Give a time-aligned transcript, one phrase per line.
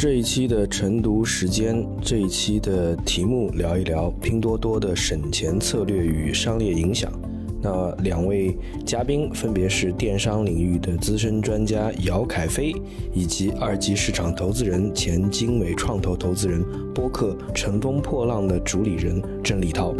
[0.00, 1.86] 这一期的晨读时间。
[2.00, 7.12] 这一期的题目聊一聊拼多多的省钱策略与商业影响。
[7.60, 8.56] 那两位
[8.86, 12.74] 嘉宾分别是电商领域的资深专家姚凯飞，
[13.12, 19.94] 以及二级市场投资人、前经纬创投投资人、播客《乘风破浪》的主理人郑立涛。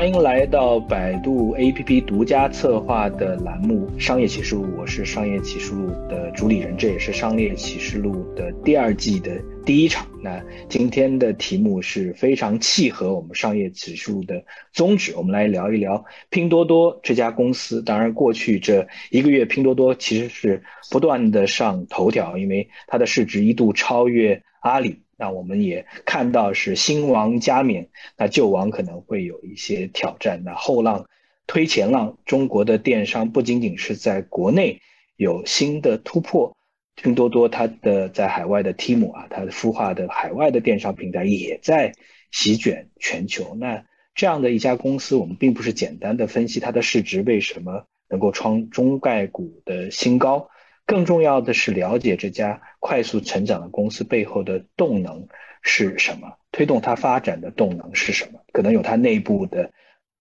[0.00, 10.06] 欢迎来到百度 APP 独家策划的栏目《商业启示录》，我是《商业启示录》的主理人，这也是《商业启示录》的第二季的第一场。
[10.22, 17.82] 那今天的题目是非常契合我们《商业启示录》的宗旨，我们来聊一聊拼多多这家公司。
[17.82, 25.02] 当然，过去这一个月，拼多多其实是不断的上头条，因为它的市值一度超越阿里。
[25.20, 30.42] 那我们也看到是新王加冕，那旧王可能会有一些挑战。
[30.44, 31.04] 那后浪
[31.46, 34.80] 推前浪，中国的电商不仅仅是在国内
[35.16, 36.56] 有新的突破，
[36.94, 41.92] 拼多多它的在海外的 Temu 啊，它孵化的海外的电商平台也在
[42.32, 43.54] 席卷全球。
[43.56, 50.48] 那这样的一家公司，我们并不是简单的分析它的市值为什么能够创中概股的新高。
[50.90, 55.28] 更重要的是了解这家快速成长的公司背后的动能
[55.62, 58.40] 是什么，推动它发展的动能是什么？
[58.52, 59.70] 可能有它内部的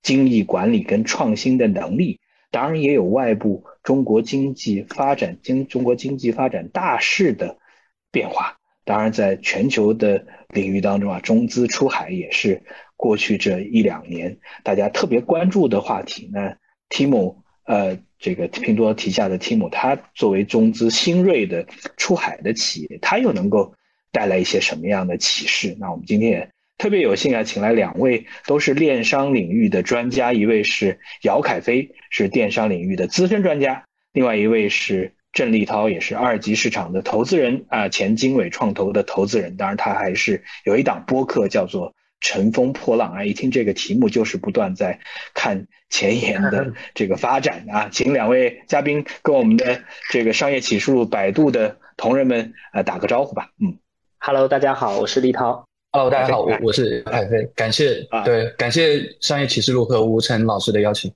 [0.04, 2.20] 精益管理跟创新的能力，
[2.52, 7.58] 当然也有外部中国经济发展、经中国经济发展大势的
[8.12, 8.60] 变化。
[8.86, 12.62] 当然，在全球的领域当中啊，中资出海也是
[12.96, 16.30] 过去这一两年大家特别关注的话题。
[16.32, 16.56] 那
[16.90, 17.98] Tim，呃。
[18.20, 23.74] 这个拼多多旗下的 Timo，它作为中资新锐的出海的企业，它又能够
[24.12, 25.76] 带来一些什么样的启示？
[25.80, 39.56] 那我们今天也特别有幸啊，请来两位都是电商领域的专家，一位是姚凯飞，是电商领域的资深专家；另外一位是郑立涛，也是二级市场的投资人啊，前经纬创投的投资人。
[39.56, 41.94] 当然，他还是有一档播客叫做。
[42.22, 43.24] 乘风破浪啊！
[43.24, 45.00] 一听这个题目，就是不断在
[45.34, 47.90] 看前沿的这个发展啊！
[47.92, 53.50] 请两位嘉宾跟我们的这个商业启示录百度的同仁们啊打个招呼吧。
[53.62, 53.78] 嗯
[54.20, 55.66] ，Hello，大家好，我是立涛。
[55.92, 57.50] Hello，大家好，我我是海飞。
[57.56, 61.12] 感谢啊，对，感谢商业启示录和吴晨老师的邀请。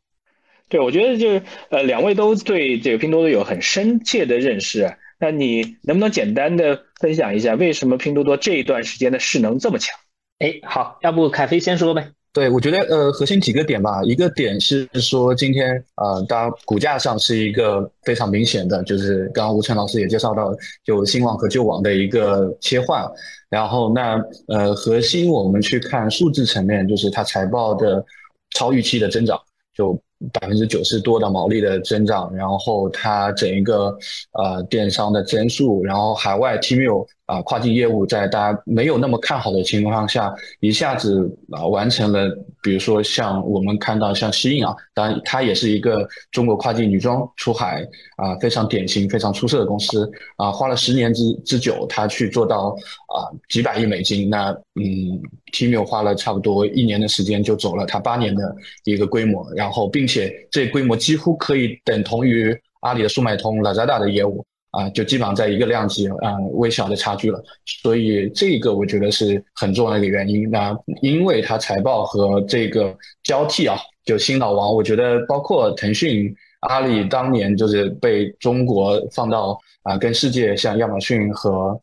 [0.70, 4.96] 对，我觉得就是呃，两位都对这个拼多多有很深切的认识。
[5.20, 10.00] 那你能不能简单的分享一下，为什么拼多多这一段时间的势能这么强？
[10.44, 12.06] 哎，好，要不凯飞先说呗？
[12.34, 14.04] 对，我觉得呃，核心几个点吧。
[14.04, 23.10] 一个点是说，今天呃，当股价上是一个非常明显的，就是刚刚吴晨老师也介绍到，就新网和旧网的一个切换。
[23.50, 28.04] 然后那呃，核心我们去看数字层面，就是它财报的
[28.50, 29.40] 超预期的增长，
[29.74, 29.98] 就。
[30.32, 33.94] 百分之九十多的毛利的增长，然后它整一个
[34.32, 42.30] 呃电商的增速，然后海外 TMU 啊跨境业务在大家没有那么看好的情况下，一下子啊完成了，
[42.62, 47.86] 比如说像我们看到像西印啊，当然它也是一个中国跨境女装出海
[48.16, 52.70] 啊非常典型、非常出色的公司啊，花了十年之之久，它去做到
[53.08, 55.20] 啊几百亿美金，那嗯
[55.52, 58.56] Temu 花了差不多一年的时间就走了它八年的
[58.86, 60.14] 一个规模，然后并且。
[60.14, 67.42] 且这规模几乎可以等同于阿里的速卖通、Lazada 的业务啊，就基本上在一个量级啊微小的差距了。
[67.82, 70.50] 所以这个我觉得是很重要的一个原因。
[70.52, 76.36] 那因为它财报和这个交替啊，就新老王，我觉得包括腾讯、
[76.68, 81.80] 阿里当年就是被中国放到啊跟世界像亚马逊和。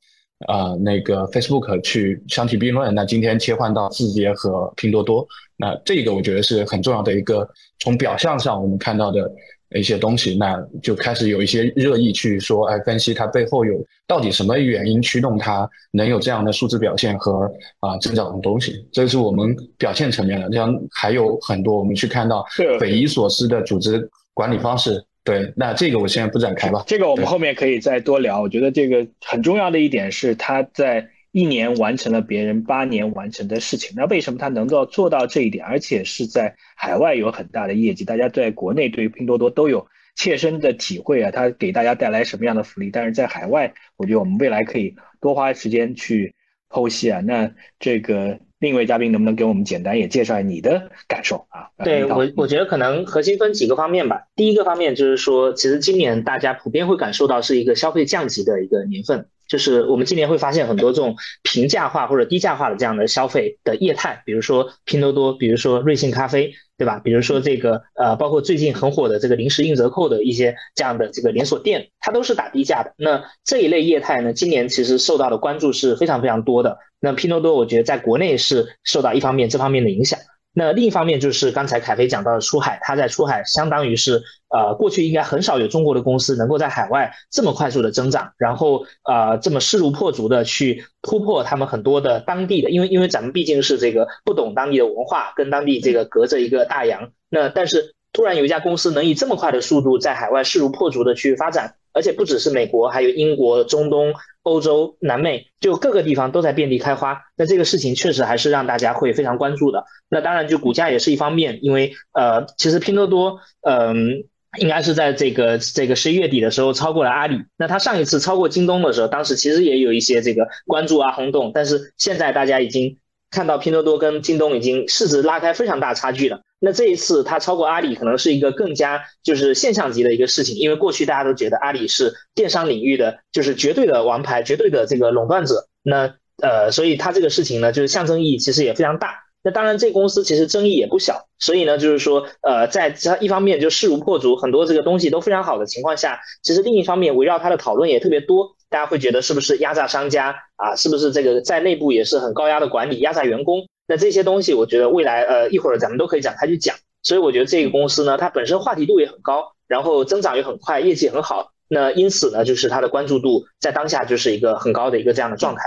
[0.48, 7.46] 啊，那个 Facebook 去相提并论，那今天切换到字节和拼多多，那这个我觉得是很重要的一个，
[7.78, 9.30] 从表象上我们看到的
[9.76, 13.74] 一些东西，那就开始有一些热议去说，哎，分析它背后有
[14.06, 17.50] 到底什么原因驱动它能有这样的数字表现和
[17.80, 22.44] 啊增长的东西，这是我们表现层面的，像还有很多我们去看到
[22.78, 25.04] 匪夷所思的组织管理方式。
[25.22, 26.82] 对，那这个我现在不展开吧。
[26.86, 28.40] 这个我们后面可以再多聊。
[28.40, 33.92] 我觉得这个很重要的一点是，它在一年完成了别人八年完成的事情。
[33.96, 38.04] 那为什么他能够做到这一点，而且是在海外有很大的业绩？
[38.04, 39.86] 大家在国内对于拼多多都有
[40.16, 42.90] 切身的体会啊，它给大家带来什么样的福利？
[42.90, 46.34] 但是在海外，我觉得我们未来可以多花时间去
[46.68, 47.20] 剖析啊。
[47.20, 48.38] 那这个。
[48.60, 51.70] 另一位嘉宾能不能给我们简单也介绍下你的感受啊？
[51.82, 54.24] 对我，我觉得可能核心分几个方面吧。
[54.36, 67.00] 第一个方面就是说，其实今年大家普遍会感受到是一个消费降级的一个年份，就是我们今年会发现很多这种平价化或者低价化的这样的消费的业态，比如说拼多多，比如说瑞幸咖啡，对吧？
[67.00, 72.94] 比如说这个呃，包括最近很火的这个零食硬折扣的一些这样的这个连锁店，它都是打低价的。
[72.96, 76.78] 那这一类业态呢，今年其实受到的关注是非常非常多的。
[77.00, 80.20] 那拼多多，我觉得在国内是受到一方面这方面的影响。
[80.52, 104.14] 那另一方面就是刚才凯飞讲到的出海，它在出海相当于是呃过去应该很少有中国的公司能够在海外这么快速的增长，然后呃这么势如破竹的去突破他们很多的当地的，因为因为咱们毕竟是这个不懂当地的文化，跟当地这个隔着一个大洋，那但是突然有一家公司能以这么快的速度在海外势如破竹的去发展，而且不只是美国，还有英国、中东。
[104.42, 109.84] 欧洲、南美就各个地方都在遍地开花，那这个事情确实还是让大家会非常关注的。
[110.08, 113.38] 那当然，就股价也是一方面，因为呃，其实拼多多，
[113.68, 114.24] 嗯，
[114.58, 117.36] 应该是在这个这个十一月底的时候超过了阿里。
[117.58, 122.96] 那它上一次超过京东的时候，当时其实也有一些这个关注啊轰动，但是现在大家已经
[123.30, 126.40] 看到拼多多跟京东已经市值拉开非常大差距了。
[126.60, 135.66] 那这一次它超过阿里，可能是一个更加就是现象级的一个事情，因为过去大家都觉得阿里是电商领域的就是绝对的王牌，绝对的这个垄断者。
[135.82, 139.24] 那呃，所以它这个事情呢，就是象征意义其实也非常大。
[139.42, 141.26] 那当然，这公司其实争议也不小。
[141.38, 148.54] 所以呢，就是说，呃，在它一方面就势如破竹，很多这个东西都非常好的情况下，其实另一方面围绕它的讨论也特别多。
[148.68, 150.76] 大家会觉得是不是压榨商家啊？
[150.76, 153.66] 是不是这个在内部也是很高压的管理，压榨员工？
[153.90, 156.76] 那这些东西，我觉得未来呃一会儿咱们都可以展开去讲。
[157.02, 161.50] 所以我觉得这个公司呢，它本身话题度也很高，然后增长也很快，业绩很好。
[161.66, 165.62] 那因此呢，就是它的关注度在当下就是一个很高的一个这样的状态。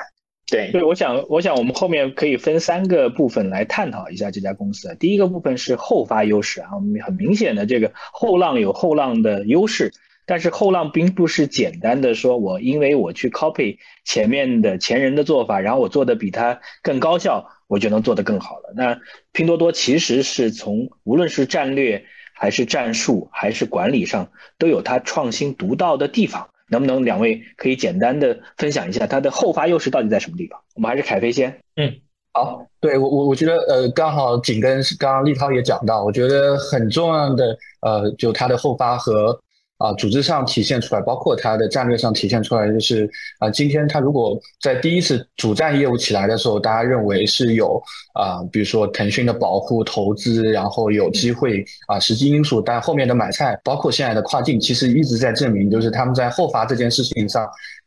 [0.50, 4.96] 对，对，我想，我想我们后面可以分三个部分来探讨一下这家公司。
[4.98, 9.92] 第一个部分是后发优势啊，我们很明显的这个后浪有后浪的优势。
[10.26, 13.76] 但是后浪并不是简单的说，我因为我去 copy
[14.06, 18.72] 前面的前人的做法，然后我做的比他更高效，我就能做得更好了。
[18.76, 24.30] 那拼多多其实是从无论是战略还是战术还是管理上，
[24.60, 26.48] 都有它创新独到的地方。
[26.70, 30.60] 能不能两位可以简单的分享一下它的后发优势到底在什么地方？
[30.76, 31.60] 我们还是凯飞先。
[31.76, 31.92] 嗯，
[32.32, 39.40] 好，对我我我觉得呃刚好紧跟刚刚立涛也讲到，我觉得很重要的呃就它的后发和。
[39.78, 43.10] 啊，组织上体现出来，包括它的战略上体现出来，就是
[43.40, 47.82] 啊，今天它如果在第一次主战业务起来的时候，大家认为是有
[48.14, 57.46] 啊，比如说腾讯的保护投资，然后有机会啊，实际因素，但后面的买菜，包括现在的跨境，其实一直在证明，就是他们在后发这件事情上，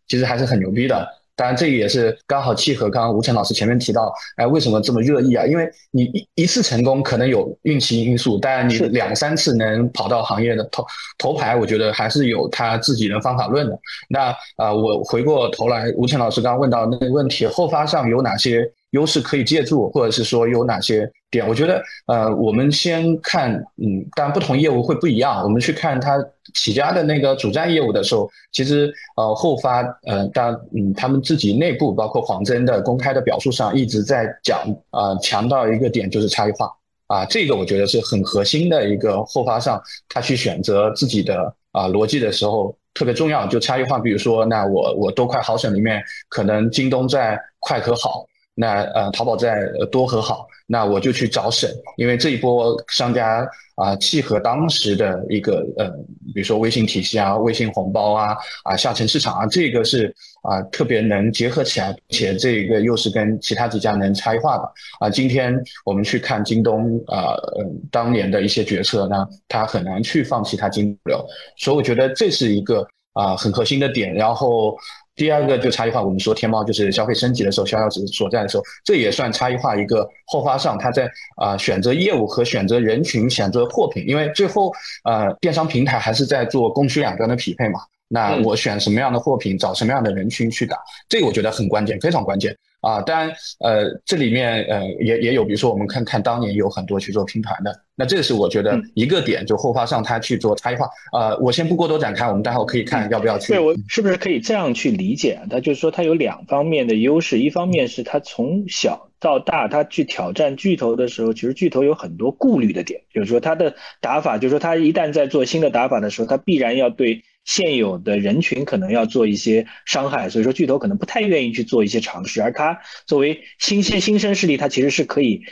[0.09, 1.09] 其实还是很牛逼的。
[1.37, 5.45] 当然，这个也是刚好契合刚刚吴晨老师前面提到，哎，为什么这么热议啊？
[5.45, 10.85] 因为你一一次成功可能有运气因素，但你两三次能跑到行业的头
[11.19, 13.79] 头牌，我觉得还是有他自己的方法论的。
[14.09, 18.69] 那啊，我回过头来，吴晨老师刚刚问到那个问题，后发上有哪些？
[18.91, 21.47] 优势可以借助，或者是说有哪些点？
[21.47, 25.43] 我觉得，呃，我们先看，嗯，当然不同业务会不一样。
[25.43, 26.17] 我们去看它
[26.55, 34.61] 起家的那个主站业务的时候，其实，呃，后发，呃，当嗯，他们自己内部包括黄峥的公开的表述上一直在讲，
[34.91, 36.71] 啊，强调一个点就是差异化，
[37.09, 43.99] 啊，这个我觉得是很核心的一个后发上，他去选择自己的啊逻辑的时候特别重要，就差异化。
[43.99, 48.25] 比如说，那我我多快好省里面，可能京东在快和好。
[48.59, 49.55] 那呃，淘宝在
[49.93, 55.91] 多和好，那我就去找省，因为这一波商家啊，契合当时的一个呃，
[56.33, 58.35] 比如说微信体系啊、微信红包啊、
[58.65, 60.07] 啊下沉市场啊，这个是
[60.41, 65.11] 啊特别能结合起来，且这个又是跟其他几家能差异化的啊。
[65.11, 71.23] 今天我们去看京东啊，嗯，当年的一些决策呢，它很难去放弃它金流，
[71.59, 74.75] 所以我觉得这是一个啊很核心的点，然后。
[75.17, 84.71] 第二个就差异化，我们说天猫就是消费升级的时候，销售值所在的时候，这也算差异化一个后发上，它在啊选择业务和选择人群、选择货品，因为最后
[85.05, 87.81] 呃电商平台还是在做供需两端的匹配嘛。
[88.09, 92.57] 那我选什么样的货品，找什么样的人群去打，这个我觉得很关键，非常关键。
[92.81, 100.87] 啊，当然，呃，这里面呃也也有，比如说我们看看当年有很多去做拼团的，那这个是我觉得一个点，就后发上他去做差异化。
[101.13, 103.55] 呃，我先不过多展开，我们待会可以看要不要去。
[103.55, 105.49] 对我是不是可以这样去理解啊？
[105.51, 117.23] 他就是说它有两方面的优势，一方面是它从小到大它去挑战巨头的时候，其实巨头有很多顾虑的点，就是说它的打法，就是说它一旦在做新的打法的时候，它必然要对。
[117.47, 125.43] 现有的人群可能要做一些伤害，所以说巨头可能不太愿意去做一些尝试，而它作为新鲜新生势力，它其实是可以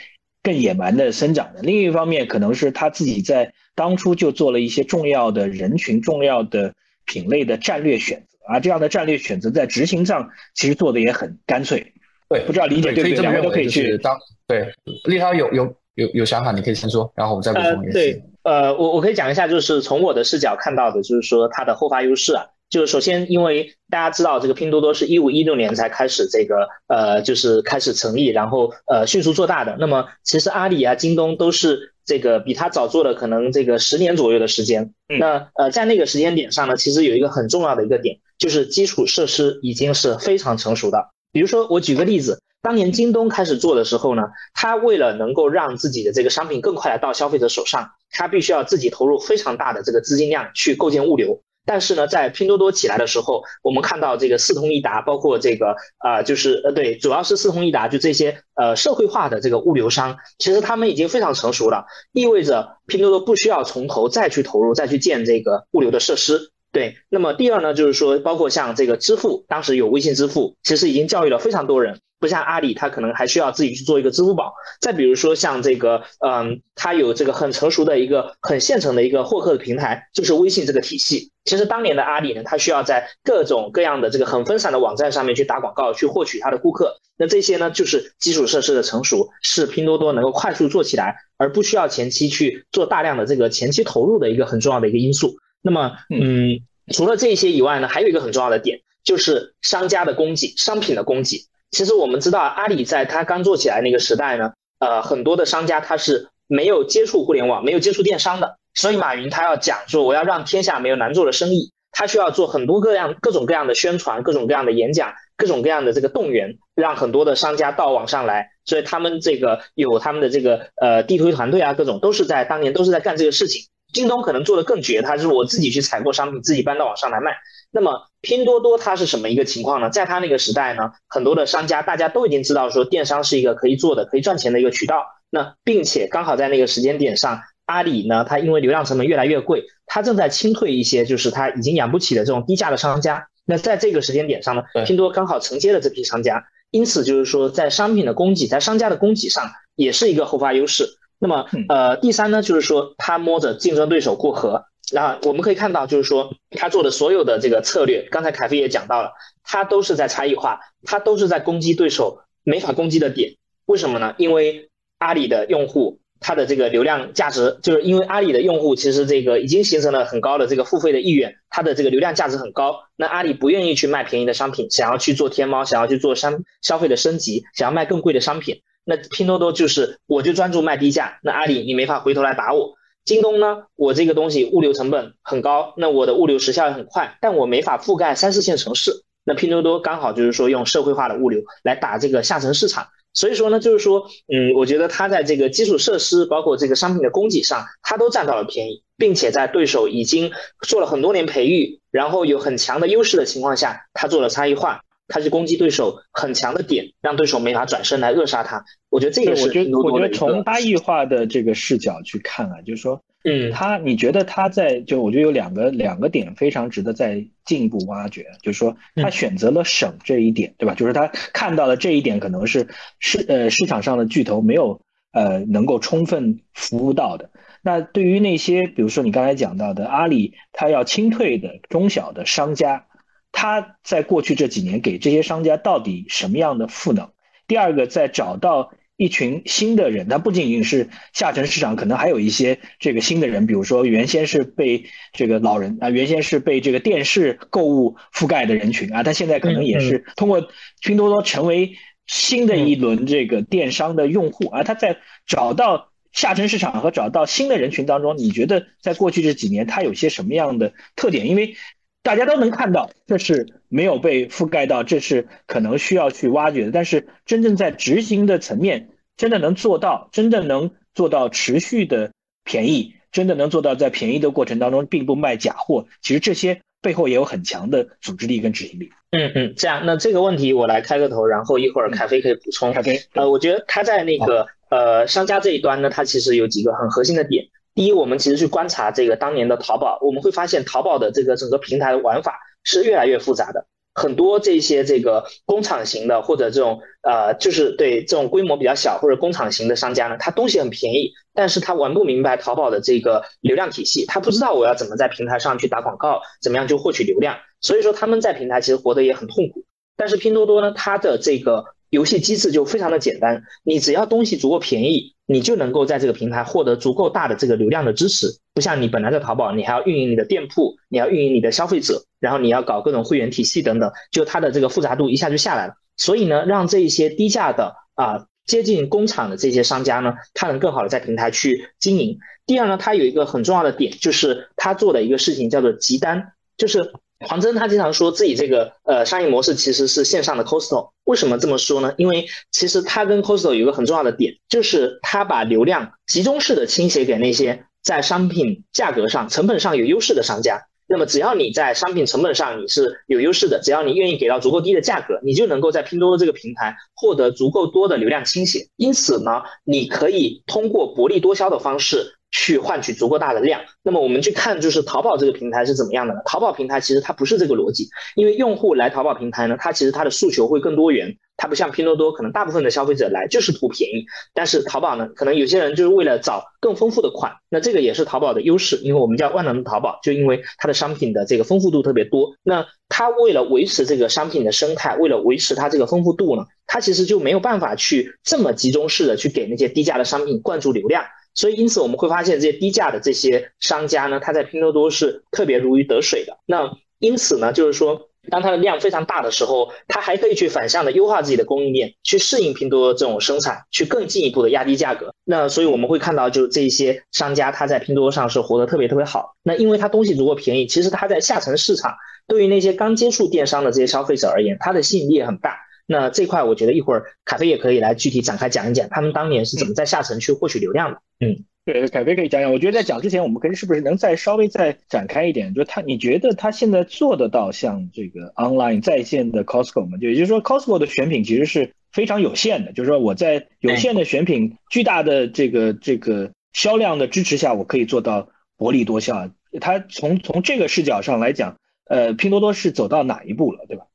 [0.45, 1.61] 更野蛮的生长的。
[1.63, 6.75] 另一方面，可能是他自己在当初就做了一些重要的人群、重要的
[7.05, 11.93] 品类的战略选择，啊，这样的战略选择在执行上其实做的也很干脆。
[12.29, 13.19] 对，不知道理解对不对？
[13.19, 14.15] 两位都可以去当
[14.47, 14.67] 对。
[15.05, 17.91] 立涛有有有有想法，你可以先说，然后我们再补充。
[17.91, 22.45] 对，呃，我我可以讲一下，就是从我的视角看到的，就是说它的后发优势啊。
[22.75, 29.77] 就是首先，因为大家知道这个拼多多是一五一六年才开始这个呃，就是开始成立，然后呃迅速做大的。
[29.79, 34.93] 那么其实阿里啊、京东都是这个比它早做了可能这个十年左右的时间。
[35.07, 41.11] 那呃在那个时间点上呢，其实有一个很重要的一个点，就是基础设施已经是非常成熟的。
[41.31, 51.41] 比如说我举个例子，当年京东开始做的时候呢，它为了能够让自己的这个商品更快的到消费者手上，它必须要自己投入非常大的这个资金量去构建物流。
[51.65, 66.51] 但是呢，在拼多多起来的时候，我们看到这个四通一达，包括这个啊，就是呃，对，主要是四通一达，就这些呃社会化的这个物流商，其实他们已经非常成熟了，意味着拼多多不需要从头再去投入，再去建这个物流的设施。
[66.71, 71.99] 对，那么第二呢，就是说，包括像这个支付，当时有微信支付，其实已经教育了非常多人。
[72.25, 74.51] 不像阿里，它可能还需要自己去做一个支付宝。
[74.81, 81.31] 再比如说像这个，嗯，它有这个很成熟的一个很现成的一个获客的平台，就是微信这个体系。
[81.43, 86.99] 其实当年的阿里呢，它需要在各种各样的这个很分散的网站上面去打广告，去获取它的顾客。
[87.15, 95.37] 那这些呢，就是基础设施的成熟，是拼多多能够快速做起来，而不需要前期去做大量的这个前期投入的一个很重要的一个因素。
[95.61, 96.59] 那么，嗯，
[96.91, 101.45] 除了这些以外呢，还有一个很重要的点，就是商家的供给，商品的供给。
[101.75, 118.51] 其实我们知道，阿里在它刚做起来那个时代呢，呃，很多的商家他是没有接触互联网、没有接触电商的，所以马云他要讲说，我要让天下没有难做的生意，他需要做很多各样、各种各样的宣传、各种各样的演讲、各种各样的这个动员，让很多的商家到网上来。
[118.63, 123.65] 所以他们这个有他们的这个呃地推团队啊，各种都是在当年都是在干这个事情。
[123.91, 127.35] 京东可能做的更绝，他是我自己去采购商品，自己搬到网上来卖。
[127.75, 129.89] 那么拼多多它是什么一个情况呢？
[129.89, 135.03] 在它那个时代呢，很多的商家大家都已经知道说电商是一个可以做的、可以赚钱的一个渠道。
[135.29, 143.27] 那并且刚好在那个时间点上，阿里呢，它因为流量成本越来越贵，它正在清退一些就是它已经养不起的这种低价的商家。
[143.43, 150.97] 那在这个时间点上呢，拼多多刚好承接了这批商家，因此就是说在商品的供给，在商家的供给上也是一个后发优势。
[151.19, 154.63] 那么，呃，第三呢，就是说他摸着竞争对手过河。
[154.93, 159.11] 那我们可以看到，就是说他做的所有的这个策略，刚才凯飞也讲到了，
[159.43, 163.35] 他都是在差异化，他都是在攻击对手没法攻击的点。
[163.65, 164.13] 为什么呢？
[164.17, 172.83] 因为阿里的用户，他的这个流量价值，就是因为阿里的用户其实这个已经形成了很高的这个付费的意愿，他的这个流量价值很高。
[172.95, 178.61] 那阿里不愿意去卖便宜的商品，想要去做天猫，想要去做商消费的升级，想要卖更贵的商品。
[178.83, 182.75] 那拼多多就是我就专注卖低价，那阿里你没法回头来打我。
[183.05, 189.03] 京东呢，我这个东西物流成本很高，那我的物流时效也很快，但我没法覆盖三四线城市。
[189.23, 200.31] 那拼多多刚好就是说用社会化的物流来打这个下沉市场，所以说呢，就是说，嗯，我觉得它在这个基础设施包括这个商品的供给上，它都占到了便宜，并且在对手已经
[200.67, 204.81] 做了很多年培育，然后有很强的优势的情况下，它做了差异化。
[205.07, 208.65] 他是攻击对手很强的点，让对手没法转身来扼杀他。
[208.89, 220.73] 我觉得这个是我觉得我觉得从差异化的这个视角去看啊，就是说，嗯，他你觉得他在就我觉得有两个两个点非常值得再进一步挖掘，就是说他选择了省这一点，对吧？
[220.73, 222.67] 就是他看到了这一点可能是
[222.99, 224.81] 市呃市场上的巨头没有
[225.11, 227.29] 呃能够充分服务到的。
[227.61, 232.87] 那对于那些比如说你刚才讲到的阿里，他要清退的中小的商家。
[233.37, 237.11] 他在过去这几年给这些商家到底什么样的赋能？
[237.47, 250.47] 第二个，在找到一群新的人，他不仅仅是下沉市场，可能还有一些这个新的人，比如说原先是被这个老人啊，原先是被这个电视购物覆盖的人群啊，他现在可能也是通过
[250.81, 251.73] 拼多多成为
[252.07, 254.63] 新的一轮这个电商的用户啊。
[254.63, 261.27] 他在找到下沉市场和找到新的人群当中，你觉得在过去这几年他有些什么样的特点？
[261.27, 261.57] 因为
[262.05, 266.71] 大家都能看到，这是没有被覆盖到，这是可能需要去挖掘的。
[266.71, 272.11] 但是真正在执行的层面，真的能做到，真的能做到持续的
[272.43, 275.87] 便宜，真的能做到在便宜的过程当中并不卖假货。
[276.03, 278.91] 其实这些背后也有很强的组织力跟执行力。
[279.09, 282.71] 嗯嗯，这样，那这个问题我来开个头，然后一会儿凯飞可以补充。
[282.71, 287.47] 凯飞，呃，我觉得他在那个呃商家这一端呢，他其实有几个很核心的点。
[287.75, 293.67] 第一，我们其实去观察这个当年的淘宝，我们会发现淘宝的这个整个平台的玩法是越来越复杂的。
[293.93, 309.63] 很多这些这个工厂型的或者这种呃，就是对这种规模比较小或者工厂型的商家呢，他东西很便宜，但是他玩不明白淘宝的这个流量体系，他不知道我要怎么在平台上去打广告，怎么样就获取流量，所以说他们在平台其实活得也很痛苦。
[309.97, 311.63] 但是拼多多呢，它的这个
[311.95, 315.15] 游戏机制就非常的简单，你只要东西足够便宜。
[315.27, 325.73] 你就能够在这个平台获得足够大的这个流量的支持，不像你本来在淘宝，你还要运营你的店铺，你要运营你的消费者，然后你要搞各种会员体系等等，就它的这个复杂度一下就下来了。
[325.97, 332.19] 所以呢，让这一些低价的啊接近工厂的这些商家呢，他能更好的在平台去经营。
[332.45, 336.93] 第二呢，它有一个很重要的点，就是他做的一个事情叫做集单，就是。
[337.19, 341.93] 黄峥他经常说自己这个呃商业模式其实是线上的 Costco，为什么这么说呢？
[341.97, 350.67] 因为其实他跟 Costco 有一个很重要的点，就是他把流量集中式的倾斜给那些在商品价格上、成本上有优势的商家。
[350.87, 358.67] 那么只要你在商品成本上你是有优势的，只要你愿意给到足够低的价格，你就能够在拼多多这个平台获得足够多的流量倾斜。
[358.75, 362.17] 因此呢，你可以通过薄利多销的方式。
[362.37, 366.19] 去换取足够大的量，那么我们去看就是淘宝这个平台是怎么样的呢？
[366.25, 391.05] 淘宝平台其实它不是这个逻辑，因为用户来淘宝平台呢，它其实它的诉求会更多元，它不像拼多多，可能大部分的消费者来就是图便宜，但是淘宝呢，可能有些人就是为了找更丰富的款，那这个也是淘宝的优势，因为我们叫万能的淘宝，就因为它的商品的这个丰富度特别多，那它为了维持这个商品的生态，为了维持它这个丰富度呢，它其实就没有办法去这么集中式的去给那些低价的商品灌注流量。
[391.35, 396.39] 所以，因此我们会发现这些低价的这些商家呢，他在拼多多是特别如鱼得水的。
[396.45, 405.13] 那因此呢，就是说，当它的量非常大的时候，它还可以去反向的优化自己的供应链，去适应拼多多这种生产，去更进一步的压低价格。
[405.25, 409.35] 那所以我们会看到，就这些商家他在拼多多上是活得特别特别好。
[409.43, 411.93] 那因为他东西足够便宜，其实他在下沉市场，
[412.27, 415.57] 对于那些刚接触电商的这些消费者而言，它的吸引力也很大。
[415.87, 421.01] 那这块我觉得一会儿凯飞也可以来具体展开讲一讲，他们当年是怎么在下沉去获取流量的。
[421.19, 422.51] 嗯，对，凯飞可以讲讲。
[422.51, 425.53] 我觉得在讲之前，我们可以是不是能再稍微再展开一点？
[425.53, 429.97] 就他，你觉得他现在做得到像这个 online 在线的 Costco 吗？
[429.97, 432.73] 就也就是说，Costco 的选品其实是非常有限的。
[432.73, 439.29] 就是说，我在有限的选品、巨大的这个这个销量的支持下，我可以做到薄利多销。
[439.61, 443.85] 他从从这个视角上来讲，呃，拼多多是走到哪一步了，对吧？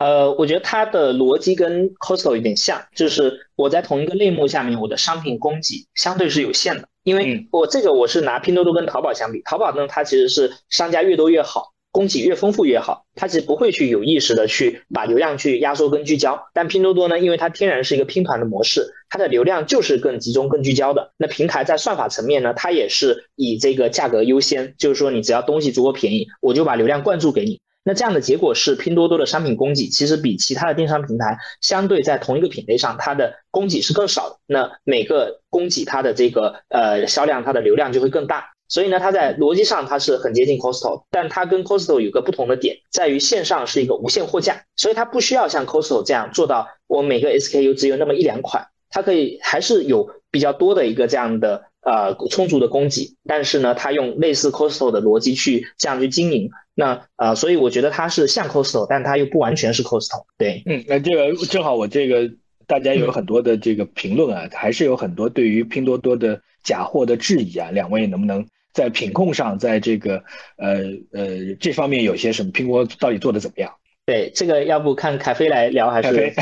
[0.00, 21.12] 呃，我觉得它的逻辑跟 Costco 有点像，就是我在同一个类目下面，我的商品供给相对是有限的，因为我这个我是拿拼多多跟淘宝相比，淘宝呢它其实是商家越多越好，供给越丰富越好，它其实不会去有意识的去把流量去压缩跟聚焦，但拼多多呢，因为它天然是一个拼团的模式，它的流量就是更集中、更聚焦的。
[21.18, 27.60] 那平台在算法层面呢，它也是以这个价格优先，就是说你只要东西足够便宜，我就把流量灌注给你。
[27.90, 34.36] 那这样的结果是，拼多多的商品供给其实比其他的电商平台相对在同一个品类上，它的供给是更少的。
[34.46, 38.44] 那每个供给它的这个呃销量，它的流量就会更大。
[38.68, 51.64] 所以呢，它在逻辑上它是很接近 Costco，但它跟 Costco 有个不同的点，在于线上是一个无限货架，所以它不需要像 Costco 这样做到我每个 SKU 只有那么一两款，它可以还是有比较多的一个这样的。
[51.82, 60.24] 呃，充足的供给，但是呢，它用类似 Costco 的逻辑去这样去经营，那呃，所以我觉得它是像 Costco，但它又不完全是 Costco。
[60.36, 62.30] 对，嗯，那这个正好我这个
[62.66, 70.22] 大家有很多的这个评论啊，还是有很多对于拼多多的假货的质疑啊，两位能不能在品控上，在这个
[70.56, 72.52] 呃呃这方面有些什么？
[72.52, 73.72] 拼多多到底做的怎么样？
[74.10, 76.32] 对这个，要不看凯飞来聊还是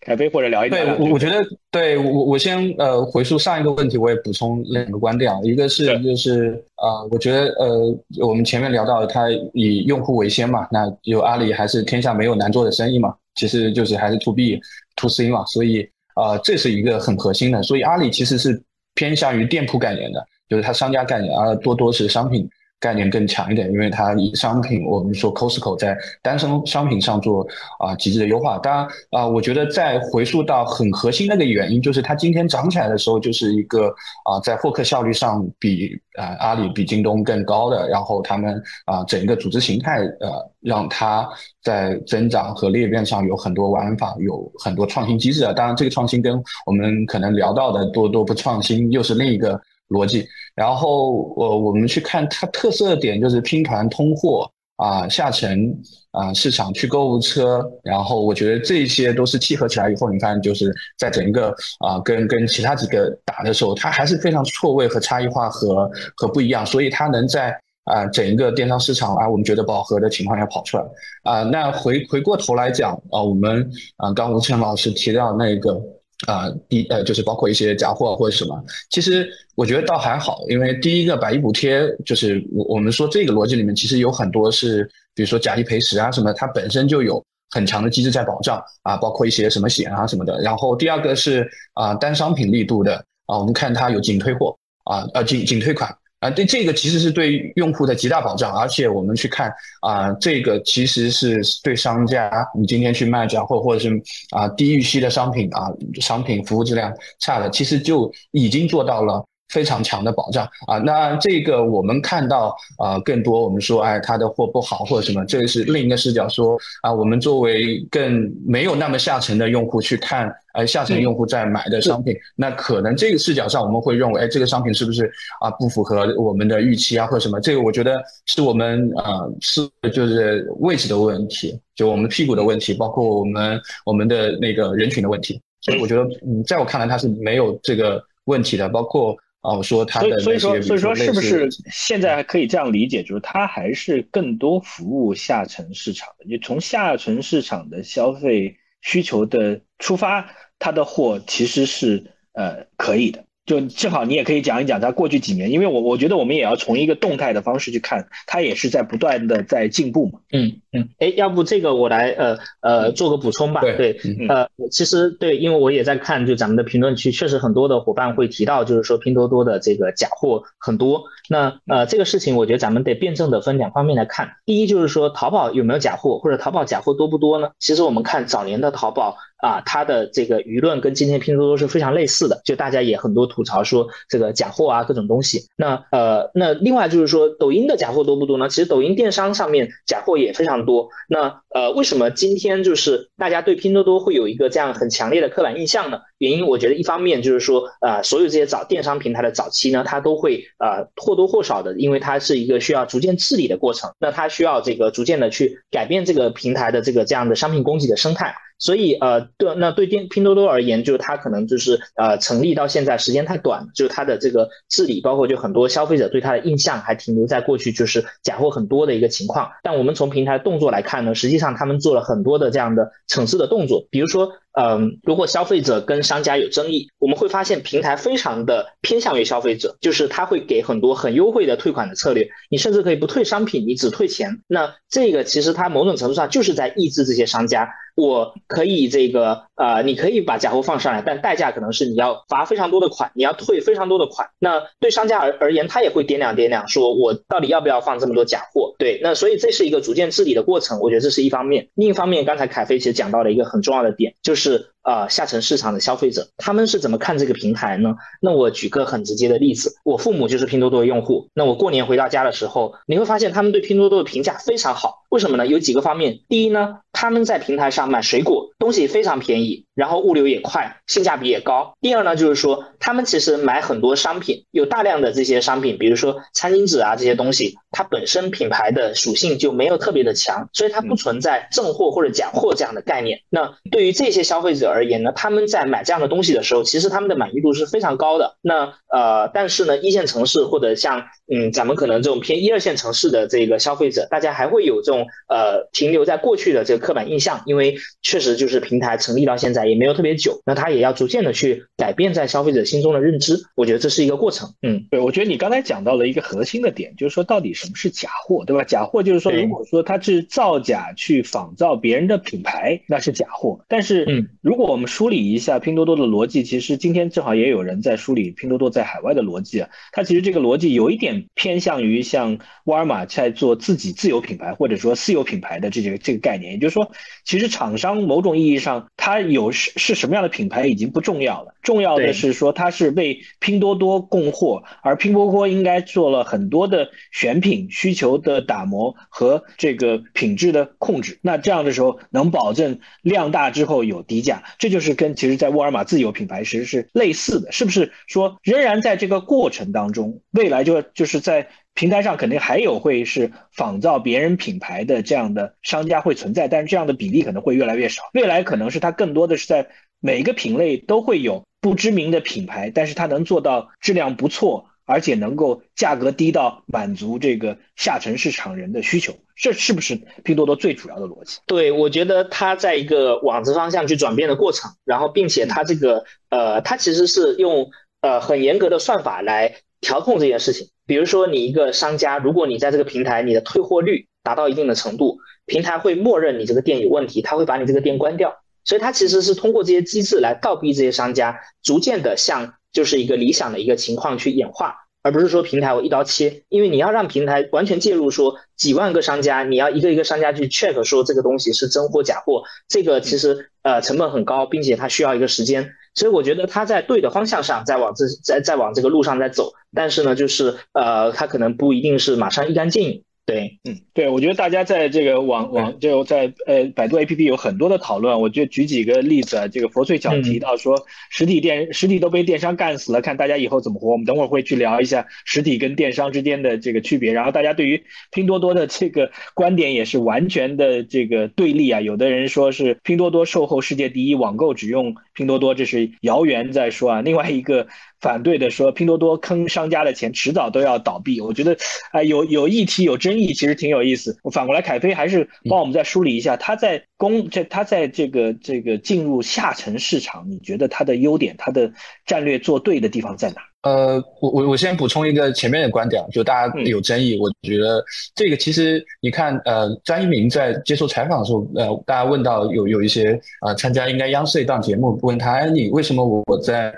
[0.00, 0.82] 凯飞或者聊一聊？
[0.82, 5.38] 对，我我觉得，对我我先呃回溯上一个问题，我也补充两个观点啊。
[5.42, 7.94] 一个是就是呃，我觉得呃，
[8.26, 14.58] 我们前面聊到它以用户为先嘛，那有阿里还是天下没有难做的生意嘛，其实就是还是 to B
[14.96, 17.62] to C 嘛，所以啊，这是一个很核心的。
[17.62, 18.58] 所以阿里其实是
[18.94, 22.48] 偏向于店铺概念的，就是它商家概念，而多多是商品。
[22.84, 27.46] 概念更强一点，因为它以商品，我们说 Costco 在单商商品上做
[27.78, 28.58] 啊极致的优化。
[28.58, 33.88] 当然啊，我觉得再回溯到很核心那个原因，就是它今天涨起来的时候，就是一个
[34.26, 41.26] 啊在获客效率上比啊阿里比京东更高的，然后他们啊整个组织形态呃让它
[41.62, 45.54] 在增长和裂变上有很多玩法，有很多创新机制啊。
[45.54, 49.58] 当然这个创新跟我们可能聊到的多多不创新又是另一个。
[49.90, 55.72] 逻辑，然后我我们去看它特色的点，就是拼团通货啊，下沉
[56.10, 70.84] 啊，市场去购物车，然后我觉得这些都是契合起来以后，你看就是在整个啊跟跟其他几个打的时候，它还是非常错位和差异化和和不一样，所以它能在啊，整一个电商市场啊，我们觉得饱和的情况下跑出来
[71.22, 71.42] 啊。
[71.42, 75.80] 那回回过头来讲啊，我们啊，刚吴晨老师提到那个
[76.26, 84.84] 啊，一呃，就是包括一些假货或者什么，其实我觉得倒还好，因为第一个百亿补贴，就是我我们说这个逻辑里面其实有很多是，
[85.14, 90.40] 比如说假一赔十啊什么，它本身就有很强的机制在保障啊，包括一些什么险啊什么的。
[90.40, 95.94] 然后第二个是啊，单商品力度的啊，我们看它有仅退货啊，呃，仅仅退款。
[96.24, 103.90] 啊，对这个其实是对用户的极大保障，而且我们去看啊，这个其实是对商家，你今天去卖假货或者是
[104.30, 105.68] 啊低预期的商品啊，
[106.00, 109.22] 商品服务质量差的，其实就已经做到了。
[109.48, 125.08] 非常强的保障啊，那这个我们看到啊，更多我们说哎，他的货不好或者什么，这个是另一个视角说啊，我们作为更没有那么下沉的用户去看，哎，下层用户在买的商品，那可能这个视角上我们会认为，哎，这个商品是不是
[125.40, 127.38] 啊不符合我们的预期啊或者什么？
[127.40, 129.60] 这个我觉得是我们啊是
[129.92, 139.16] 就是位置的问题，就我们屁股的问题，包括我们我们的那个人群的问题，所以我觉得嗯，在我看来它是没有这个问题的，包括。
[139.44, 152.02] 哦，说他的所以说所以说是不是现在还可以这样理解，就是它还是更多服务下沉市场的，你从下沉市场的消费需求的出发，它的货其实是
[152.32, 153.22] 呃可以的。
[153.46, 160.20] 就正好你也可以讲一讲它过去几年，因为我我觉得我们也要从一个动态的方式去看，它也是在不断的在进步嘛。
[160.32, 163.60] 嗯嗯，哎，要不这个我来呃呃做个补充吧。
[163.60, 171.04] 对，呃，其实对，因为我也在看，就咱们的评论区确实很多的伙伴会提到，就是说拼多多的这个假货很多。
[171.28, 174.36] 那呃这个事情，我觉得咱们得辩证的分两方面来看。
[174.46, 177.50] 第一就是说淘宝有没有假货，或者淘宝假货多不多呢？
[177.58, 179.18] 其实我们看早年的淘宝。
[179.44, 185.42] 啊，它的这个舆论跟今天拼多多是非常类似的，就大家也很多吐槽说这个假货啊，各种东西。
[185.54, 188.48] 那呃，那另外就是说，抖音的假货多不多呢？
[188.48, 190.88] 其实抖音电商上面假货也非常多。
[191.10, 195.98] 那呃，为什么今天就是大家对拼多多会有一个这样很强烈的刻板印象呢？
[196.16, 208.34] 原因我觉得一方面就是说，呃，所有这些早电商平台的早期呢，它都会呃或多或少的，因为它是一个需要逐渐治理的过程，那它需要这个逐渐的去改变这个平台的这个这样的商品供给的生态。
[208.58, 219.50] 所以，呃，对，那对拼拼多多而言，就是它可能就是呃，成立到现在时间太短，就是它的这个治理，包括就很多消费者对它的印象还停留在过去就是假货很多的一个情况。
[219.62, 224.32] 但我们从平台动作来看呢，实际上他们做了很多的这样的惩治的动作，比如说。
[224.54, 234.40] 嗯，如果消费者跟商家有争议，我们会发现平台非常的偏向于消费者，就是他会给很多很优惠的退款的策略，你甚至可以不退商品，你只退钱。
[234.46, 237.68] 那这个其实它某种程度上就是在抑制这些商家。
[237.96, 244.30] 我可以这个呃，你可以把假货放上来，但代价可能是你要罚非常多的款，你要退非常多的款。
[244.40, 248.74] 那对商家而而言，他也会掂量掂量，说我到底要不要放这么多假货？
[248.78, 251.68] 对，那所以这是一个逐渐治理的过程，我觉得这是一方面。
[251.74, 254.43] 另一方面，刚才凯飞其实讲到了一个很重要的点，就是。
[254.44, 257.96] 是呃下沉市场的消费者，他们是怎么看这个平台呢？
[258.20, 261.28] 那我举个很直接的例子，我父母就是拼多多的用户。
[261.34, 265.02] 那我过年回到家的时候，你会发现他们对拼多多的评价非常好。
[265.08, 265.46] 为什么呢？
[265.46, 266.20] 有几个方面。
[266.28, 271.74] 第一呢，他们在平台上买水果，东西非常便宜，然后物流也快，性价比也高。
[271.80, 283.20] 第二呢，就是说他们其实买很多商品，有大量的这些商品，比如说餐巾纸啊这些东西，它本身品牌的属性就没有特别的强，所以它不存在正货或者假货这样的概念。
[283.30, 288.36] 那对于这些消费者，而言呢，他们在买这样的东西的时候，其实他们的满意度是非常高的。
[288.42, 303.36] 那呃，但是呢，一线城市或者像嗯，咱们可能这种偏一二线城市的这个消费者，大家还会有这种呃停留在过去的这个刻板印象，因为确实就是平台成立到现在也没有特别久，那他也要逐渐的去改变在消费者心中的认知。
[303.54, 304.52] 我觉得这是一个过程。
[304.62, 308.64] 嗯，对，我觉得你刚才讲到了一个核心的点，就是说到底什么是假货，对吧？
[308.64, 313.60] 假货就是说，如果说它是造假去仿造别人的品牌，那是假货。
[313.68, 319.68] 但是，嗯，如果我们梳理一下拼多多的逻辑，其实今天正好也有人在梳理拼多多在海外的逻辑啊。
[319.92, 326.52] 它其实这个逻辑有一点偏向于像沃尔玛在做自己自有品牌或者说私有品牌的这些这个概念。
[326.52, 326.90] 也就是说，
[327.24, 341.18] 其实厂商某种意义上它有是是什么样的品牌已经不重要了，重要的是说它是为拼多多供货，而拼多多应该做了很多的选品需求的打磨和这个品质的控制。
[341.20, 347.92] 那这样的时候能保证量大之后有低价，这就是跟其实在沃尔玛自有品牌其实是类似的，是不是？
[348.06, 358.02] 说仍然在这个过程当中，未来就就是在平台上肯定还有会是仿造别人品牌的这样的商家会存在，但是这样的比例可能会越来越少。
[358.12, 359.68] 未来可能是它更多的是在
[360.00, 364.66] 每个品类都会有不知名的品牌，但是它能做到质量不错。
[364.86, 371.38] 而且能够价格低到满足这个下沉市场人的需求，这是不是拼多多最主要的逻辑？
[371.46, 377.70] 对，我觉得它在一个网子方向去转变的过程，然后并且它这个呃，它其实是用
[378.00, 380.68] 呃很严格的算法来调控这件事情。
[380.86, 388.36] 比如说，你一个商家，如果你在这个平台你的退货率达到一定的程度，平台会默认你这个店有问题，它会把你这个店关掉。
[388.64, 396.42] 所以它其实是通过这些机制来倒逼这些商家，逐渐的向就是一个理想的一个情况去演化，而不是说平台我一刀切。
[396.50, 405.70] 因为你要让平台完全介入，说几万个商家，你要一个一个商家去 check 说这个东西是真货假货，这个其实呃成本很高，并且它需要一个时间。
[405.94, 413.04] 所以我觉得它在对的方向上，在往这在在往这个路上在走，但是呢，就是呃它可能不一定是马上一竿见影。
[413.26, 423.92] 对，嗯，对，我觉得大家在这个网网就在呃百度 APP 有很多的讨论，我就举几个例子啊，这个佛翠角提到说实体店实体都被电商干死了，看大家以后怎么活。
[423.92, 437.66] 我们等会儿会去聊一下实体跟电商之间的这个区别，然后大家对于拼多多的这个观点也是完全的这个对立啊，有的人说是拼多多售后世界第一，网购只用拼多多，这是谣言在说啊，另外一个。
[438.04, 441.22] 反对的说，拼多多坑商家的钱，迟早都要倒闭。
[441.22, 441.56] 我觉得，
[441.90, 444.14] 啊，有有议题有争议，其实挺有意思。
[444.22, 451.72] 我反过来，凯飞还是帮我们再梳理一下，他在公这，他在这个这个进入下沉市场，你觉得他的优点，他的
[452.04, 453.36] 战略做对的地方在哪？
[453.62, 457.82] 呃，我我我先补充一个前面的观点，就大家有争议，我觉得
[458.14, 466.70] 这个其实你看，呃，张一鸣在接受采访的时候，呃，大家问到有有一些啊，参加应该央视一档节目，问他，哎你为什么我在？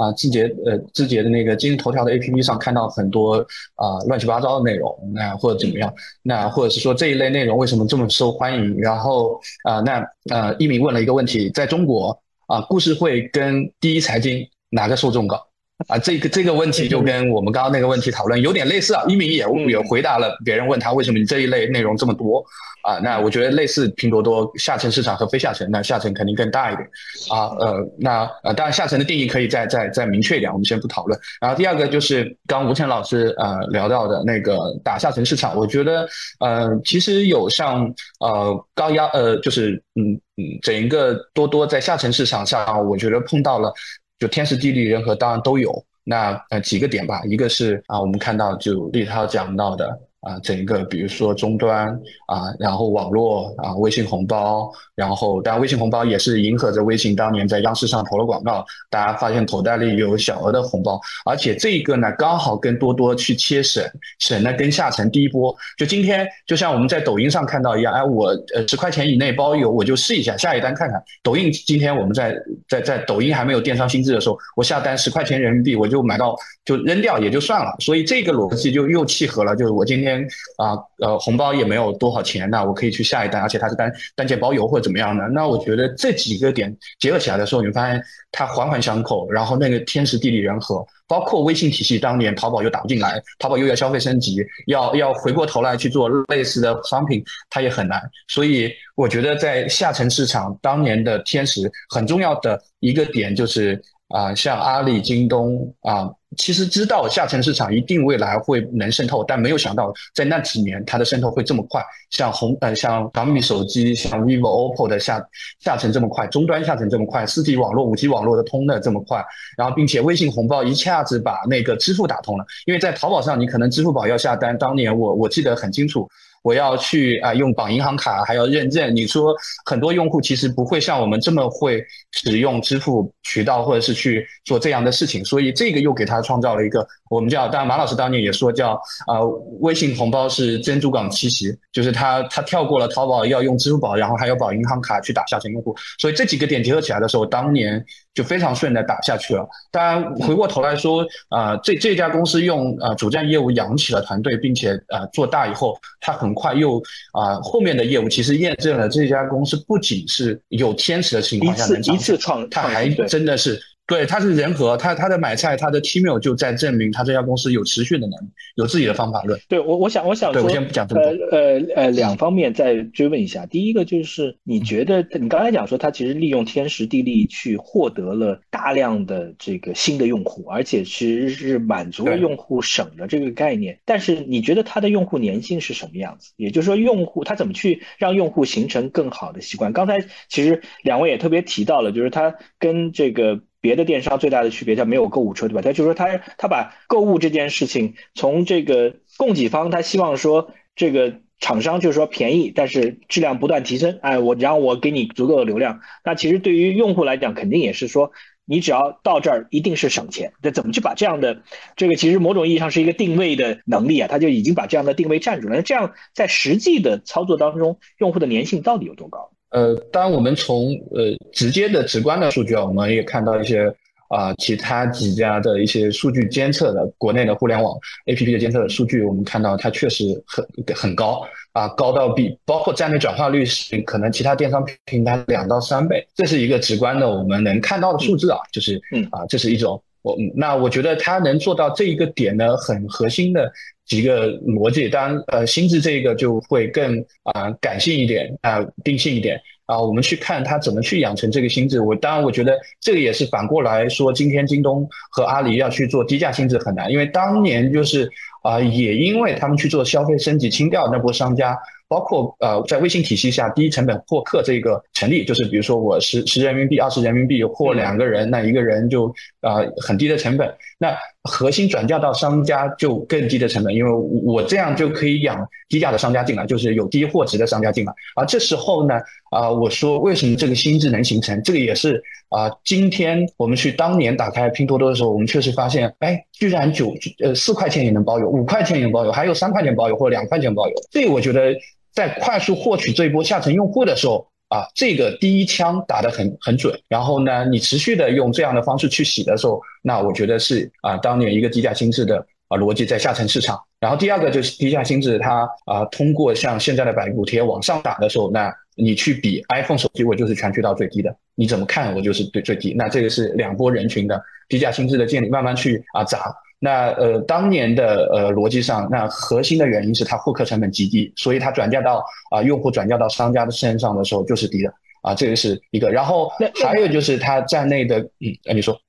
[0.00, 3.34] 啊，字节呃，字节的那个今日头条的 A P P 上看到很多
[3.74, 8.78] 啊乱七八糟的内容，那或者怎么样，那或者是说这一类内容为什么这么受欢迎？
[8.78, 15.49] 然后啊，那呃，一鸣问了一个问题，在中国啊，故事会跟第一财经哪个受众高？
[15.88, 19.02] 啊，这个这个问题就跟我们刚刚那个问题讨论有点类似啊。
[19.08, 22.44] 一鸣也也回答了别人问他为什么你这一类内容这么多。
[22.82, 26.88] 啊，那我觉得类似拼多多下沉市场和非下沉，那下沉肯定更大一点
[27.28, 27.52] 啊。
[27.58, 31.20] 呃，那呃，当然下沉的定义可以再再再明确一点，我们先不讨论。
[31.42, 37.84] 然后第二个就是刚吴晨老师呃聊到的那个打下沉市场，我觉得呃其实有像
[38.20, 43.70] 呃高压呃就是嗯嗯整一个多多在下沉市场上，我觉得碰到了
[44.20, 45.84] 就天时地利人和，当然都有。
[46.04, 50.00] 那呃几个点吧，一个是啊我们看到就立涛讲到的。
[50.20, 51.88] 啊，整一个比如说终端
[52.26, 63.82] 啊，然后网络啊，微信红包，然后当然微信红包也是迎合着微信当年在央视上投了广告，大家发现口袋里有小额的红包，而且这个呢刚好跟多多去切省，
[64.18, 71.02] 省呢跟下沉第一波，就今天就像我们在抖音上看到一样，哎，我呃十块钱以内包邮，我就试一下下一单看看。
[71.22, 72.36] 抖音今天我们在
[72.68, 80.09] 在在抖音还没有电商心智的时候，我下单十块钱人民币，我就买到就扔掉也就算了，所以这个逻辑就又契合了，就是我今天。
[80.10, 85.26] 天啊，呃，红包也没有多少钱，那我可以去下一单，而且它是单单件包邮或者怎么样的。
[85.28, 98.02] 那我觉得这几个点结合起来的时候，你会发现它环环相扣，然后那个天时地利人和，包括微信体系，当年淘宝又打不进来，淘宝又要消费升级，要要回过头来去做类似的商品，它也很难。
[98.28, 106.10] 所以我觉得在下沉市场当年的天时很重要的一个点就是啊，像阿里、京东啊。
[106.36, 111.84] 其实知道下沉市场一定未来会能渗透，但没有想到在那几年它的渗透会这么快。
[112.08, 115.20] 像红呃像小米手机、像 vivo、OPPO 的下
[115.58, 119.20] 下沉这么快，终端下沉这么快，四 G 网络、五 G 网络的通的这么快，
[119.58, 122.44] 然后并且微信红包一下子把那个支付打通了。
[122.64, 126.08] 因为在淘宝上，你可能支付宝要下单，当年我我记得很清楚。
[126.42, 128.94] 我要去啊，用绑银行卡还要认证。
[128.94, 129.34] 你说
[129.66, 138.72] 很多用户其实不会像我们这么会使用支付渠道，或者是去做这样的事情，所以这个又给他创造了一个我们叫，当然马老师当年也说叫
[139.06, 139.20] 啊，
[139.60, 147.84] 微信红包是珍珠港七夕，就是他他跳过了淘宝要用支付宝，然后还要绑银行卡去打下沉用户，所以这几个点结合起来的时候，当年。
[148.12, 149.48] 就非常顺的打下去了。
[149.70, 163.58] 当然，回过头来说，啊，这这家公司用啊主站业务养起了团队，并且啊做大以后，它很快又啊后面的业务其实验证了这家公司不仅是有天时的情况下能一次创，它还真的是。
[163.90, 169.36] 对，他是人和，他他的买菜，他的 t e m a i l 就在证明他这家公司有持续的能力，有自己的方法论。
[169.48, 171.10] 对我，我想，我想说，我先不讲这么多。
[171.10, 173.46] 呃呃呃，两方面再追问一下。
[173.46, 183.80] 第一个就是，你觉得你刚才讲说，他其实利用天时地利去获得了大量的这个新的用户，而且其实是满足了用户省的这个概念。
[183.84, 186.30] 但是你觉得他的用户粘性是什么样子？
[186.36, 189.72] 也就是说，用户他怎么去让用户形成更好的习惯？
[189.72, 189.98] 刚才
[190.28, 193.40] 其实两位也特别提到了，就是他跟这个。
[193.60, 195.62] 别的电商最大的区别，叫没有购物车，对吧？
[195.62, 205.80] 他就是说他他把购物这件事情从这个供给方，他希望说这个厂商就是说便宜，但是质量不断提升，哎，我然后我给你足够的流量。
[206.04, 208.12] 那其实对于用户来讲，肯定也是说。
[208.46, 210.32] 你只要到这儿，一定是省钱。
[210.42, 211.42] 那怎么去把这样的
[211.76, 215.54] 这个，其实某种意义上是一个定位的能力啊，他就已经把这样的定位占住了。
[215.54, 219.30] 那这样在实际的操作当中，用户的粘性到底有多高？
[219.50, 223.72] 呃，当然我们从呃直接的直观的数据啊，我们也看到一些。
[224.10, 243.48] 啊，其他几家的一些数据监测的国内的互联网 APP 的监测的数据，我们看到它确实很很高啊，高到比包括站内转化率是可能其他电商平台两到三倍，这是一个直观的我们能看到的数字啊，就是嗯啊，这是一种我那我觉得它能做到这一个点呢，很核心的
[243.90, 249.38] 几个逻辑，当然呃心智这个就会更啊感性一点啊定性一点。
[249.66, 251.80] 啊，我们去看他怎么去养成这个心智。
[251.80, 258.10] 我当然，我觉得这个也是反过来说，今天京东和阿里要去做低价心智很难，因为当年就是
[258.42, 261.56] 啊，也因为他们去做消费升级清掉那波商家。
[261.86, 270.48] 包括呃，在微信体系下低成本获客这个成立，就是比如说我十十人民币、二十人民币获两个人，那一个人就啊很低的成本。
[270.78, 273.90] 那核心转嫁到商家就更低的成本，因为
[274.24, 277.92] 我这样就可以养低价的商家进来，就是有低货值的商家进来。
[278.16, 278.94] 而这时候呢，
[279.30, 281.42] 啊，我说为什么这个心智能形成？
[281.42, 290.74] 这个也是啊，今天我们去当年打开拼多多的时候，我们确实发现，哎，居然九呃四块钱也能包邮，五块钱也能包邮，还有三块钱包邮或者两块钱包邮。
[290.90, 291.54] 这我觉得。
[291.92, 296.78] 在快速获取这一波下沉用户的时候啊，这个第一枪打得很很准。
[296.88, 303.58] 然后呢，你持续的用这样的方式去洗的时候，那我觉得是啊，当年一个低价心智的啊逻辑在下沉市场。
[303.78, 312.74] 然后第二个就是低价心智，它啊通过像现在的百亿补贴往上打的时候，那你去比 iPhone 手机，我就是全渠道最低的，你怎么看我就是最最低。
[312.76, 316.34] 那这个是两波人群的低价心智的建立，慢慢去啊砸。
[316.62, 324.72] 那呃，当年的呃逻辑上，那核心的原因是它获客成本极低，所以它转嫁到啊用户转嫁到商家的身上的时候就是低的。
[325.02, 325.90] 啊，这个是一个。
[325.90, 326.30] 然后
[326.62, 328.80] 还有就是它站内的，嗯，哎，你说。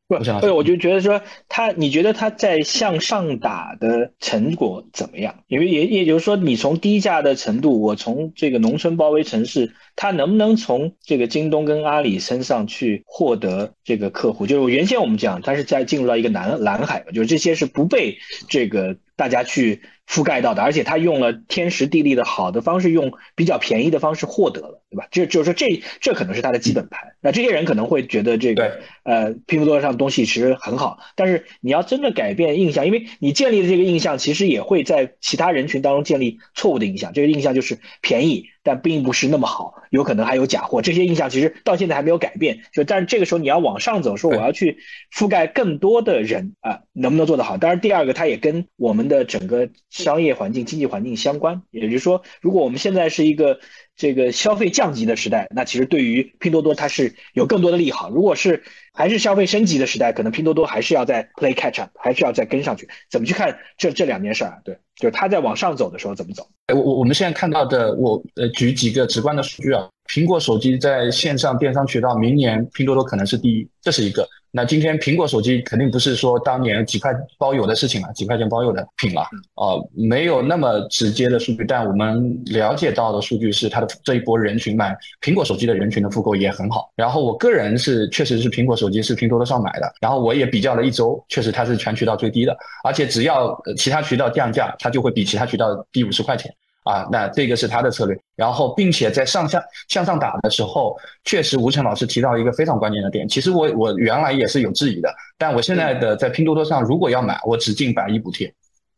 [0.41, 5.45] 对，我就觉得说他，你觉得他在向上打的成果怎么样？
[5.47, 14.45] 因为也也就是说，你从低价的程度，我从这个农村包围城市，他能不能从这个京东跟阿里身上去获得这个客户？
[14.45, 18.17] 就是原先我们讲，他是在进入到一个蓝蓝海嘛就是这些是不被
[18.49, 19.81] 这个大家去。
[20.11, 25.07] 覆盖到的，而且他用了天时地利的好的方式，用比较便宜的方式获得了，对吧？
[25.09, 26.99] 这就是说，这这可能是他的基本盘。
[27.21, 37.13] 那这些人可能会觉得这个呃拼多多上东西其实很好，但是你要真的改变印象，因为你建立的这个印象，其实也会在其他人群当中建立错误的印象。
[37.13, 38.47] 这个印象就是便宜。
[38.63, 42.59] 但并不是那么好，有可能还有假货，这些印象其实到现在还没有改变。
[42.71, 44.77] 就但是这个时候你要往上走，说我要去
[45.11, 47.57] 覆盖更多的人啊，能不能做得好？
[47.57, 49.67] 当然，第二个它也跟我们的整个
[50.03, 51.61] 商业环境、经济环境相关。
[51.71, 53.59] 也就是说，如果我们现在是一个
[53.95, 58.09] 这个消费降级的时代，那其实对于拼多多它是有更多的利好。
[58.09, 62.87] 如果是还是消费升级的时代，可能拼多多还是要在 play catch up，还是要再跟上去。
[63.09, 64.61] 怎么去看这这两件事儿？
[64.65, 66.47] 对，就是它在往上走的时候怎么走？
[66.73, 74.27] 我我我们现在看到的，我呃举几个直观的数据啊，苹果手机在线上电商渠道，明年拼多多可能是第一，这是一个。
[74.53, 79.21] 那今天苹果手机肯定不是说当年几块包邮的事情了，几块钱包邮的品了
[79.55, 86.91] 啊，没有那么直接的数据，但我们了解到的数据是它的这一波人群买苹果手机的人群的复购也很好。
[86.97, 96.53] 然后我个人是确实是苹果手机是拼多多上买的，然后我也比较了一周，确实它是全渠道最低的，而且只要其他渠道降价，它就会比其他渠道低五十块钱。
[96.83, 103.27] 啊，那这个是他的策略，然后并且在上下向上打的时候，确实吴晨老师提到一个非常关键的点。
[103.27, 108.51] 其实我我原来也是有质疑的，但我现在的在拼多多上，如果要买，我只进百亿补贴，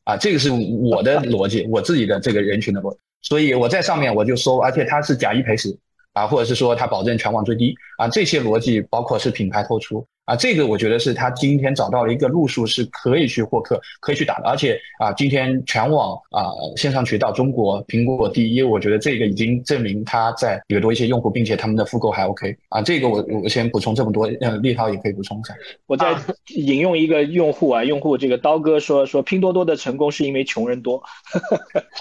[0.06, 5.78] 啊，这个是我的 逻辑，我自己的这个人群的逻辑，所以我在上面我就搜，而且它是假一赔十，
[6.14, 10.06] 啊，或者是说它保证全网最低，啊，这些逻辑包括是品牌透出。
[10.26, 14.48] 啊，这个我觉得是他今天找到了一个路数，是可以去获客、可以去打的。
[14.48, 22.82] 而且啊，今天全网啊线上渠道中国苹果第一，我觉得这个已经证明他在掠夺一些用户，并且他们的复购还 OK 啊。
[22.82, 25.54] 这个我我先补充这么多，呃，立涛也可以补充一下。
[25.88, 26.16] 我再
[26.56, 31.04] 引用一个用户啊，用户这个刀哥说说拼多多的成功是因为穷人多，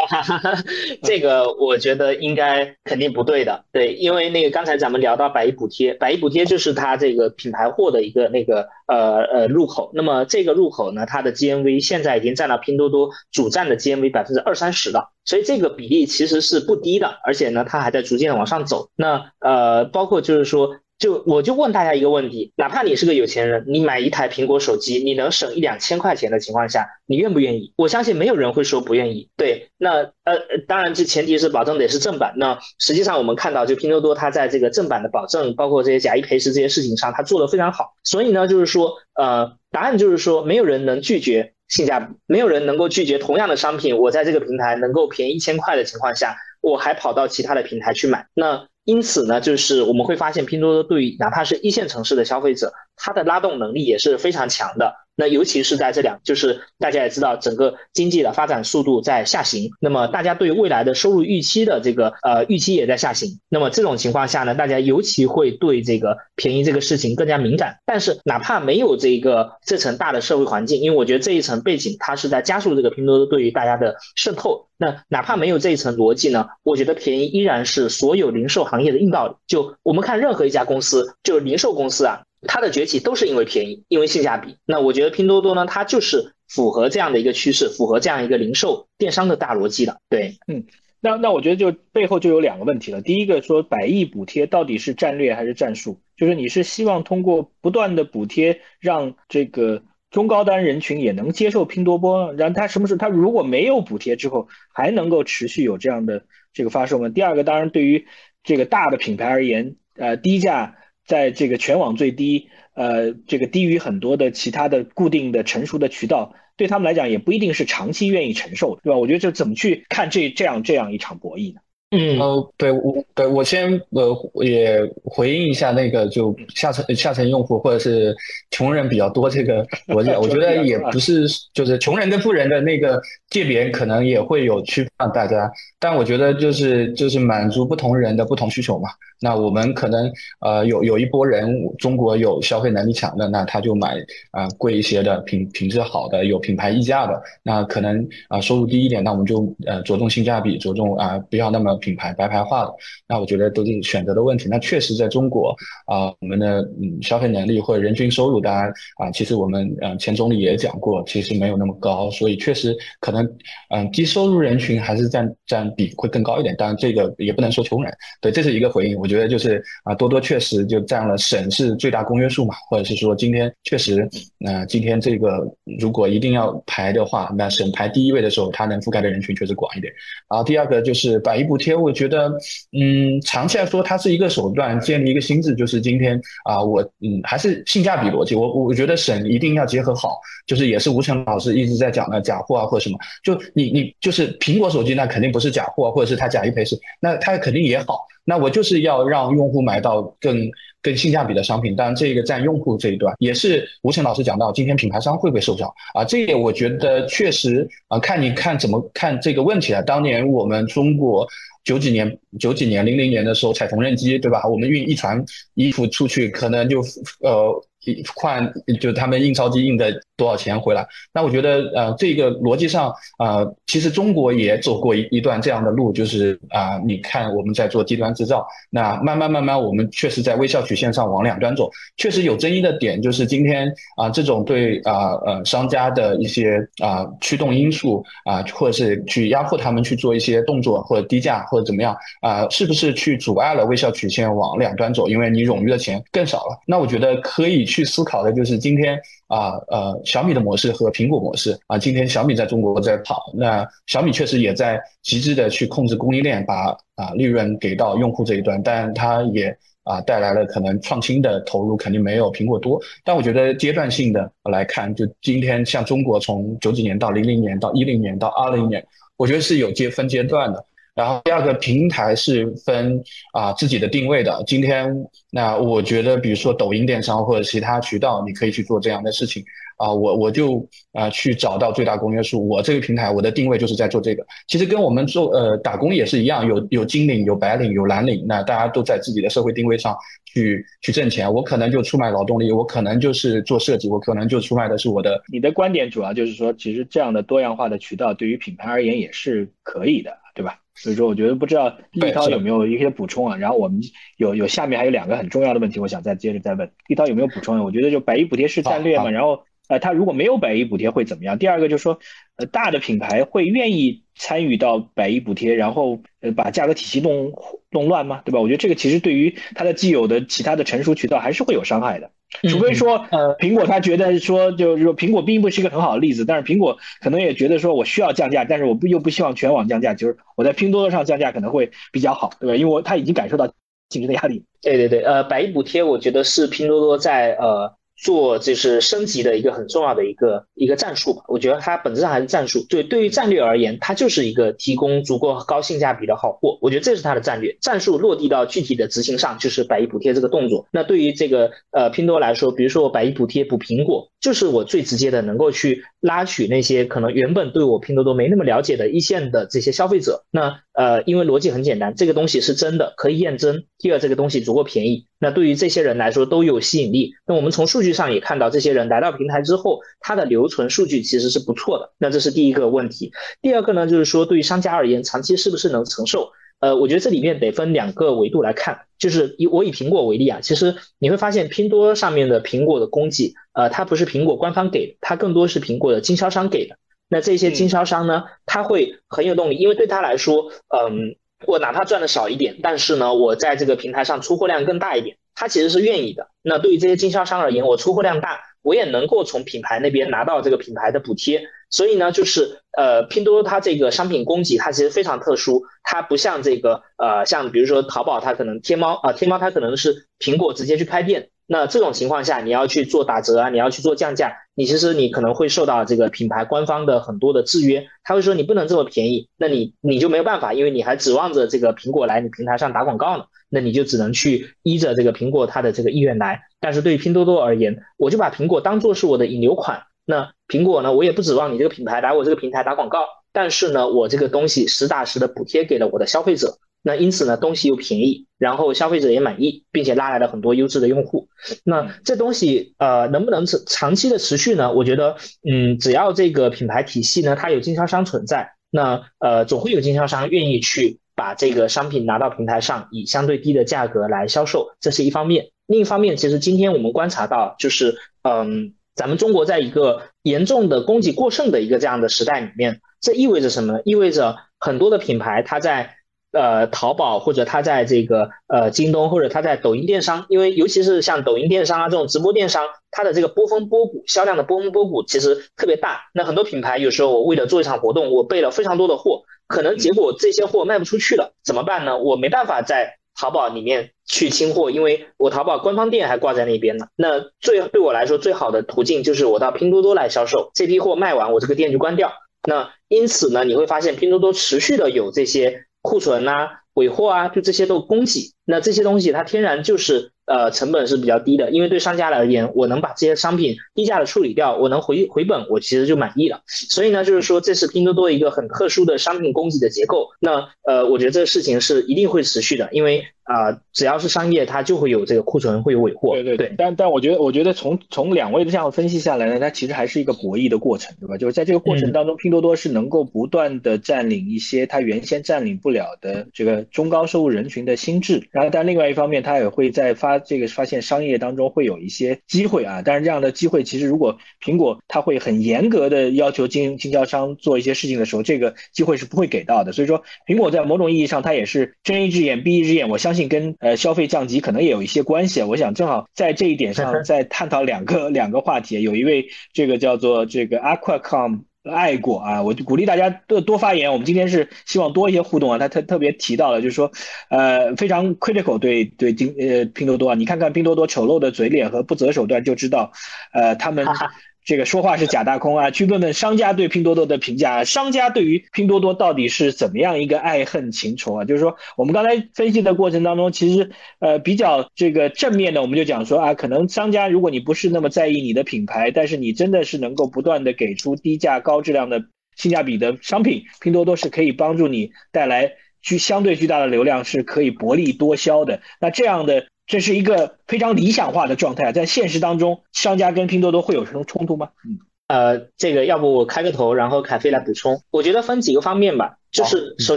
[1.03, 3.65] 这个我觉得应该肯定不对的。
[3.73, 8.12] 对，因为那个刚才咱们聊到百亿补贴，百亿补贴就是他这个品牌货的一。
[8.12, 18.91] 一一个那个呃呃入口，那么这个入口呢，它的 GMV 现在已经占了拼多多主站的 GMV 百分之二三十了，所以这个比例其实是不低的，而且呢，它还在逐渐往上走。
[18.97, 27.73] 那呃，包括就是说就我就问大家一个问题，哪怕你是个有钱人，你买一台苹果手机，你能省一两千块钱的情况下，你愿不愿意？
[27.77, 29.29] 我相信没有人会说不愿意。
[29.37, 30.39] 对，那呃，
[30.69, 32.35] 当然这前提是保证得是正版。
[32.37, 37.97] 那实际上我们看到，就拼多多它在这个正版的保证，包括这些假一赔十这些事情上，它做得非常好。
[38.05, 48.69] 所以呢，就是说，呃，答案就是说，没有人能拒绝性价比，没有人能够拒绝同样的商品，我在这个平台能够便宜一千块的情况下，我还跑到其他的平台去买，那。
[48.85, 54.95] 因此呢，就是我们会发现拼多多对于哪怕是一线城市的消费者，它的拉动能力也是非常强的。
[55.15, 63.39] 那尤其是在这两，就是大家也知道，整个经济的发展速度在下行，那么大家对未来的收入预期的这个呃预期也在下行。
[63.51, 67.77] 那么这种情况下呢，大家尤其会对这个便宜这个事情更加敏感。
[67.85, 74.69] 但是哪怕没有这个这层大的社会环境，因为我觉得这一层背景它是在加速这个拼多多对于大家的渗透。
[74.79, 79.35] 那哪怕没有这一层逻辑呢，我觉得便宜依然是所有零售行业的硬道理。
[79.47, 82.23] 就我们看任何一家公司，就是零售公司啊。
[82.47, 84.57] 它的崛起都是因为便宜，因为性价比。
[84.67, 90.01] 那我觉得拼多多呢，它就是符合这样的一个趋势，符合这样一个零售电商的大逻辑的。
[90.09, 90.65] 对，嗯，
[91.01, 93.01] 那那我觉得就背后就有两个问题了。
[93.01, 96.01] 第一个说百亿补贴到底是战略还是战术？
[96.17, 107.09] 就是你是希望通过不断的补贴，让这个中高端人群也能接受拼多多，然后他什么时候他如果没有补贴之后，还能够持续有这样的这个发售吗？
[107.09, 108.07] 第二个，当然对于
[108.43, 110.77] 这个大的品牌而言，呃，低价。
[111.07, 118.99] 在这个全网最低，呃，这个低于很多的其他的固定的成熟的渠道，对他们来讲也不一定是长期愿意承受，对吧？
[118.99, 121.62] 我觉得就怎么去看这这样这样一场博弈呢？
[121.95, 128.17] 嗯，呃，对我，对我先呃也回应一下那个就下层下层用户或者是
[128.51, 138.89] 穷人比较多这个 逻辑，我觉得也不是就是穷人跟富人的那个界别可能也会有区分大家，但我觉得就是就是满足不同人的不同需求嘛。
[139.21, 143.95] 那我们可能呃有有一波人，中国有消费能力强的，那他就买
[144.33, 151.79] 啊贵一些的品品质好的有品牌溢价的，那可能啊收入低一点，那我们就呃着重性价比，着重啊不要那么。
[151.83, 152.73] 品牌白牌化的，
[153.09, 154.49] 那我觉得都是选择的问题。
[154.49, 155.55] 那确实在中国
[155.87, 163.29] 啊，我们的嗯消费能力或者人均收入，当然啊，其实我们嗯前总理也讲过，其实没有那么高，所以确实可能
[163.71, 166.55] 嗯低收入人群还是占占比会更高一点。
[166.57, 168.97] 当然这个也不能说穷人，对，这是一个回应。
[168.97, 174.09] 我觉得就是啊，多多确实就占了省是最大公约数嘛，或者是说今天确实
[174.39, 175.45] 那今天这个
[175.81, 179.93] 如果一定要排的话，那省排第一位的时候，它能覆盖的人群确实广一点。
[180.31, 181.72] 然后第二个就是百亿补贴。
[181.75, 182.29] 我觉得，
[182.73, 188.35] 嗯，长期来说，它是一个手段，建立一个心智，就是今天啊，我嗯，还是性价比逻辑。
[188.35, 198.07] 我我觉得省一定要结合好，就是也是吴成老师一直在讲的假货啊或什么，就你你就是苹果手机，那肯定不是假货，或者是它假一赔十，那它肯定也好。
[198.25, 200.49] 那我就是要让用户买到更
[200.81, 206.05] 更性价比的商品，当然这个占用户这一段也是吴晨老师讲到，今天品牌商会不会受伤啊？
[206.05, 209.83] 这个我觉得确实啊，看你看怎么看这个问题啊。
[209.83, 211.27] 当年我们中国。
[211.65, 214.47] 九几年、九几年、零零年的时候，踩缝纫机，对吧？
[214.49, 216.81] 我们运一船衣服出去，可能就
[217.21, 217.67] 呃。
[217.85, 220.87] 一换就他们印钞机印的多少钱回来？
[221.13, 231.69] 那我觉得呃这个逻辑上呃其实中国也走过一一段这样的路，就是啊你看我们在做低端制造，那慢慢慢慢我们确实在微笑曲线上往两端走。
[231.97, 245.09] 确实有争议的点就是今天啊这种对啊呃商家的一些啊驱动因素啊，或者是去压迫他们去做一些动作或者低价或者怎么样啊，是不是去阻碍了微笑曲线往两端走？
[245.09, 246.63] 因为你冗余的钱更少了。
[246.65, 247.67] 那我觉得可以。
[247.73, 268.85] 去思考的就是今天啊呃小米的模式和苹果模式啊，今天小米在中国在跑，那小米确实也在极致的去控制供应链，把啊利润给到用户这一端，但它也啊带来了可能创新的投入肯定没有苹果多，但我觉得阶段性的来看，就今天像中国从九几年到零零年到一零年到二零年，
[269.17, 270.65] 我觉得是有阶分阶段的。
[270.95, 274.43] 然后第二个平台是分啊自己的定位的。
[274.47, 274.95] 今天
[275.31, 279.43] 那我觉得，比如说抖音电商或者其他渠道，你可以去做这样的事情
[279.79, 279.91] 啊。
[279.91, 282.47] 我我就啊去找到最大公约数。
[282.47, 284.23] 我这个平台，我的定位就是在做这个。
[284.49, 291.33] 其实跟我们做呃打工也是一样，有有金领、有白领、有蓝领，那大家都在自己的社会定位上去去挣钱。
[291.33, 295.23] 我可能就出卖劳动力，我可能就是做设计，我可能就出卖的是我的。
[295.33, 300.59] 你的观点主要就是说，其实这样的多样化的渠道对于品牌而言也是可以的，对吧？
[300.75, 303.37] 所以说，我觉得不知道立涛有没有一些补充啊？
[303.37, 303.81] 然后我们
[304.17, 307.63] 有有下面还有两个很重要的问题，我想再接着再问立涛有没有补充？
[307.63, 311.39] 我觉得就百亿补贴是战略嘛，然后呃，他如果没有百亿补贴会怎么样？
[311.39, 311.99] 第二个就是说，
[312.37, 317.33] 呃，大的品牌会愿意参与到百亿补贴，然后呃把价格体系弄
[317.71, 318.23] 弄乱吗？
[318.25, 318.41] 对吧？
[318.41, 322.11] 我觉得这个其实对于它的既有的其他的成熟渠道还是会有伤害的。
[322.49, 332.57] 除非说，呃，苹果他觉得说，就是说苹果并不是一个很好的例子，但是苹果可能也觉得说我需要降价，但是我不又不希望全网降价，就是我在拼多多上降价可能会比较好，对吧？
[332.57, 333.47] 因为我他已经感受到
[333.89, 334.45] 竞争的压力。
[334.61, 337.75] 对对对，呃，百亿补贴，我觉得是拼多多在呃。
[338.03, 342.67] 做就是升级的一个很重要的一个一个战术吧，我觉得它本质上还是战术。
[342.69, 346.59] 对，对于战略而言，它就是一个提供足够高性价比的好货。
[346.61, 350.67] 我觉得这是它的战略战术落地到具体的执行上，就是百亿补贴这个动作。
[350.73, 360.25] 那对于这个呃拼多多来说，比如说我百亿补贴补苹果，就是我最直接的能够去拉取那些可能原本对我拼多多没那么了解的一线的这些消费者。
[360.31, 363.65] 那呃，因为逻辑很简单，这个东西是真的，可以验证。
[363.79, 365.07] 第二，这个东西足够便宜。
[365.19, 367.15] 那对于这些人来说都有吸引力。
[367.27, 371.93] 那我们从数据上也看到，这些人来到平台之后，他的留存数据其实是不错的。
[371.99, 373.13] 那这是第一个问题。
[373.43, 376.31] 第二个呢，就是说对于商家而言，长期是不是能承受？
[376.63, 378.87] 呃，我觉得这里面得分两个维度来看。
[378.99, 386.77] 就是以我以苹果为例啊，其实你会发现拼多多上面的苹果的供给，呃，它不是苹果官方给的，它更多是苹果的经销商给的。
[387.09, 391.17] 那这些经销商呢，他会很有动力，因为对他来说，嗯。
[391.45, 396.29] 我哪怕赚的少一点，但是呢，我在这个平台上出货量更大一点，他其实是愿意的。
[396.41, 401.43] 那对于这些经销商而言，我出货量大，我也能够从品牌那边拿到这个品牌的补贴。
[401.73, 411.31] 所以呢，就是呃，拼多多它这个商品供给它其实非常特殊，它不像这个呃，像比如说淘宝，它可能天猫啊，天猫它可能是苹果直接去开店。
[411.47, 426.41] 那这种情况下，你要去做打折啊，你要去做降价，你其实你可能会受到这个品牌官方的很多的制约，他会说你不能这么便宜，那你你就没有办法，因为你还指望着这个苹果来你平台上打广告呢，那你就只能去依着这个苹果它的这个意愿来。
[426.61, 433.01] 但是对于拼多多而言，我就把苹果当做是我的引流款，那苹果呢，我也不指望你这个品牌来我这个平台打广告，
[433.33, 436.59] 但是呢，我这个东西实打实的补贴给了我的消费者。
[436.85, 441.29] 那因此呢，东西又便宜，然后消费者也满意，并且拉来了很多优质的用户。
[441.65, 444.73] 那这东西呃能不能长长期的持续呢？
[444.73, 445.17] 我觉得，
[445.49, 455.51] 嗯，只要这个品牌体系呢它有经销商存在，那呃总会有经销商愿意去把这个商品拿到平台上，以相对低的价格来销售，这是一方面。
[455.67, 463.81] 另一方面，其实今天我们观察到，就是嗯，咱们中国在一个严重的供给过剩的一个这样的时代里面，这意味着什么呢？
[463.85, 465.97] 意味着很多的品牌它在
[466.33, 476.01] 呃，淘宝或者它在这个呃京东或者它在抖音电商，因为尤其是像抖音电商啊这种直播电商，它的这个波峰波谷销量的波峰波谷其实特别大。
[476.15, 481.99] 那很多品牌有时候我为了做一场活动，我备了非常多的货，可能结果这些货卖不出去了，怎么办呢？
[481.99, 486.87] 我没办法在淘宝里面去清货，因为我淘宝官方店还挂在那边呢。
[486.97, 492.13] 那最对我来说最好的途径就是我到拼多多来销售，这批货卖完，我这个店就关掉。
[492.49, 495.65] 那因此呢，你会发现拼多多持续的有这些。
[495.85, 506.43] 库存啊，尾货啊，就这些都供给，那这些东西它天然就是呃成本是比较低的，因为对商家而言，我能把这些商品低价的处理掉，我能回回本，我其实就满意了。
[506.47, 510.09] 所以呢，就是说这是拼多多一个很特殊的商品供给的结构。
[510.21, 513.05] 那呃，我觉得这个事情是一定会持续的，因为。
[513.25, 516.15] 啊，只要是商业，它就会有这个库存，会有尾货。
[516.15, 516.53] 对对对。
[516.59, 521.17] 但但我觉得，我觉得从从两位的这样分析下来呢，它其实还是一个博弈的过程，对吧？
[521.17, 528.27] 就是在这个过程当中，拼多多是能够不断的占领一些它原先占领不了的这个中高收入人群的心智。
[528.33, 532.83] 然后，但另外一方面，它也会在发这个发现商业当中会有一些机会啊。
[532.85, 539.71] 但是这样的机会，其实如果苹果它会很严格的要求经经销商做一些事情的时候，这个机会是不会给到的。
[539.71, 542.89] 所以说，苹果在某种意义上，它也是睁一只眼闭一只眼。
[542.89, 543.13] 我相。
[543.13, 548.81] 相信跟呃消费降级可能也有一些关系，我想正好在这一点上再探讨两个两个话题。
[548.81, 553.93] 有一位这个叫做这个 Aquacom 爱过啊，我就鼓励大家多多发言。
[553.93, 555.59] 我们今天是希望多一些互动啊。
[555.59, 556.91] 他特特别提到了，就是说
[557.29, 562.93] 呃非常 critical 对对拼呃拼多多啊，你看看拼多多丑陋的嘴脸和不择手段，就知道
[563.33, 563.87] 呃他们。
[564.45, 565.71] 这个说话是假大空啊！
[565.73, 571.25] 去问问商家对拼多多的评价，商家对于拼多多到底是怎么样一个爱恨情仇啊？
[571.25, 573.71] 就是说，我们刚才分析的过程当中，其实
[574.01, 582.05] 呃比较这个正面的，我们就讲说啊，可能商家如果你不是那么在意你的品牌，但是你真的是能够不断的给出低价高质量的
[582.37, 588.61] 性价比的商品，拼多多是可以帮助你带来巨相对巨大的流量，是可以薄利多销的。
[588.81, 589.47] 那这样的。
[589.67, 594.51] 这是一个非常理想化的状态，在现实当中，商家跟拼多多会有什么冲突吗？
[594.67, 597.83] 嗯，呃，这个要不我开个头，然后凯飞来补充。
[597.91, 599.97] 我觉得分几个方面吧，就是首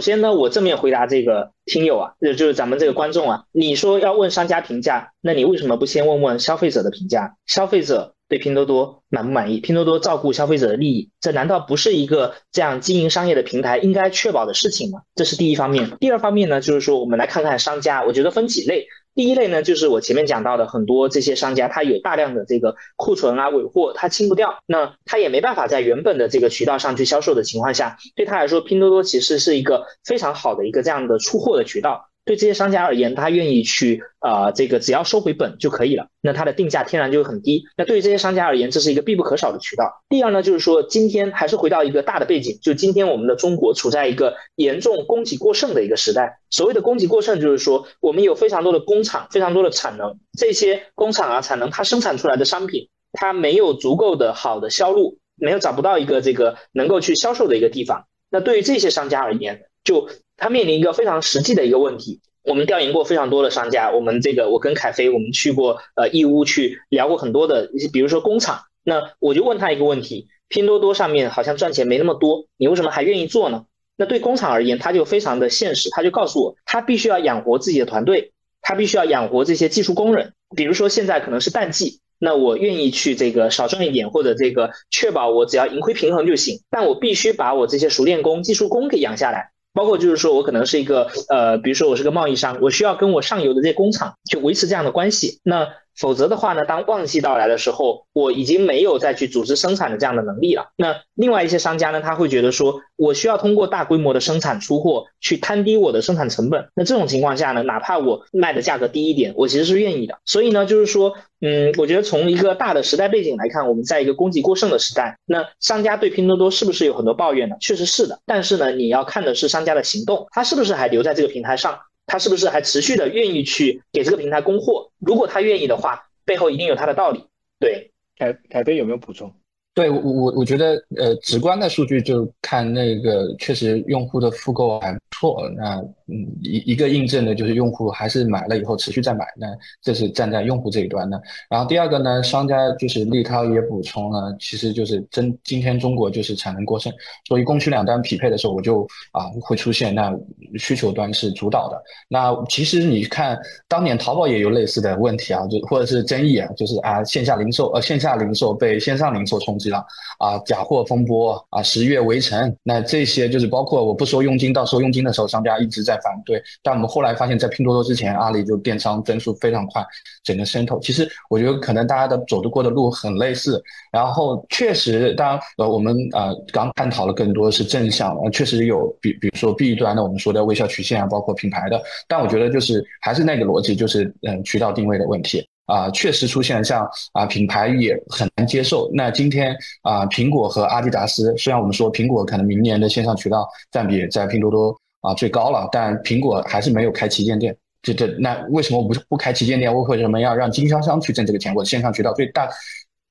[0.00, 7.36] 先呢，我正面回答这个听友啊，就就是咱们这个观众啊，你说要问商家评价，那你为什么不先问问消费者的评价？
[7.46, 9.60] 消费者对拼多多满不满意？
[9.60, 15.00] 拼多多照顾消费者的利益，这难道不是一个这样经营商业的平台应该确保的事情吗？
[15.16, 15.96] 这是第一方面。
[15.98, 18.86] 第二方面呢，就是说我们来看看商家，我觉得分几类。
[19.16, 32.10] 第一类呢，就是我前面讲到的很多这些商家，他有大量的这个库存啊、尾货，他清不掉，那他也没办法在原本的这个渠道上去销售的情况下，对他来说，拼多多其实是一个非常好的一个这样的出货的渠道。
[32.26, 37.64] 对这些商家而言，他愿意去啊，这个只要收回本就可以了，那它的定价天然就会很低。
[37.76, 40.02] 那对于这些商家而言，这是一个必不可少的渠道。
[40.08, 46.40] 第二呢，就是说今天还是回到一个大的背景，就今天我们的中国处在一个严重供给过剩的一个时代。
[46.50, 58.06] 所谓的供给过剩，就是说我们有非常多的工厂，非常多的产能，这些工厂啊产能它生产出来的商品，它没有足够的好的销路，没有找不到一个这个能够去销售的一个地方。
[58.30, 62.20] 那对于这些商家而言，就他面临一个非常实际的一个问题。
[62.42, 68.60] 我们调研过非常多的商家，我们这个我跟凯飞，我们去过呃义乌去聊过很多的，比如说工厂。
[68.84, 73.64] 那我就问他一个问题：拼多多上面好像赚钱没那么多，你为什么还愿意做呢？
[73.96, 80.34] 那对工厂而言，他就非常的现实，他就告诉我，他必须要养活自己的团队，他必须要养活这些技术工人。
[80.54, 89.50] 比如说现在可能是淡季，那我愿意去这个少赚一点，或者这个确保我只要盈亏平衡就行，但我必须把我这些熟练工、技术工给养下来。
[89.76, 95.40] 包括就是说我可能是一个呃，比如说我是个贸易商，我需要跟我上游的这些工厂去维持这样的关系。
[95.44, 95.68] 那
[95.98, 100.70] 否则的话呢，当旺季到来的时候，我已经没有再去组织生产的这样的能力了。
[100.76, 106.68] 那另外一些商家呢，他会觉得说，我需要通过大规模的生产出货去摊低我的生产成本。
[106.74, 110.18] 那这种情况下呢，哪怕我卖的价格低一点，我其实是愿意的。
[110.24, 117.56] 所以呢，就是说，嗯，我觉得从一个大的时代背景来看，我们在一个供给过剩的时代，那商家对拼多多是不是有很多抱怨呢？
[117.60, 118.20] 确实是的。
[118.26, 121.78] 但是呢，你要看的是商家的行动，他是不是还留在这个平台上？
[122.06, 124.90] 他是不是还持续的愿意去给这个平台供货？
[124.98, 127.24] 如果他愿意的话，背后一定有他的道理。
[127.58, 129.32] 对，凯凯飞有没有补充？
[129.74, 135.50] 对我我我觉得呃，直观的数据就看那个，确实用户的复购还不错。
[135.54, 139.46] 那嗯，一一个印证的就是用户还是买了以后持续再买，那
[139.82, 141.20] 这是站在用户这一端的。
[141.50, 146.92] 然后第二个呢，商家就是立涛也补充了，其实就是真今天中国就是产能过剩，
[147.26, 150.16] 所以供需两端匹配的时候，我就啊会出现那
[150.58, 151.82] 需求端是主导的。
[152.08, 159.84] 那其实你看当年淘宝也有类似的问题啊，就或者是争议啊，就是啊线下零售呃线下零售被线上零售冲击了。
[160.18, 166.42] 啊，假货风波啊，十月围城，那这些就是包括我不收佣金到收佣金的时候，商家一直在反对。
[166.62, 169.84] 但我们后来发现，在拼多多之前，阿里就电商增速非常快，
[170.24, 170.78] 整个渗透。
[170.80, 173.62] 其实我觉得可能大家的走得过的路很类似。
[173.92, 181.80] 然后确实，当然呃，我们呃刚探讨了更多是正向，确实有比比如说 B 端的我们说的微笑曲线啊，包括品牌的。
[182.06, 185.46] 但我觉得就是还是那个逻辑，就是嗯渠道定位的问题。
[185.66, 188.88] 啊，确实出现像啊品牌也很难接受。
[188.94, 194.72] 那今天啊，苹果和阿迪达斯，虽然我们说苹果可能明年的线上渠道占比在拼多多
[195.06, 197.56] 啊最高了，但苹果还是没有开旗舰店。
[197.82, 199.72] 这这那为什么不不开旗舰店？
[199.72, 201.54] 我为什么要让经销商去挣这个钱？
[201.54, 202.48] 我线上渠道最大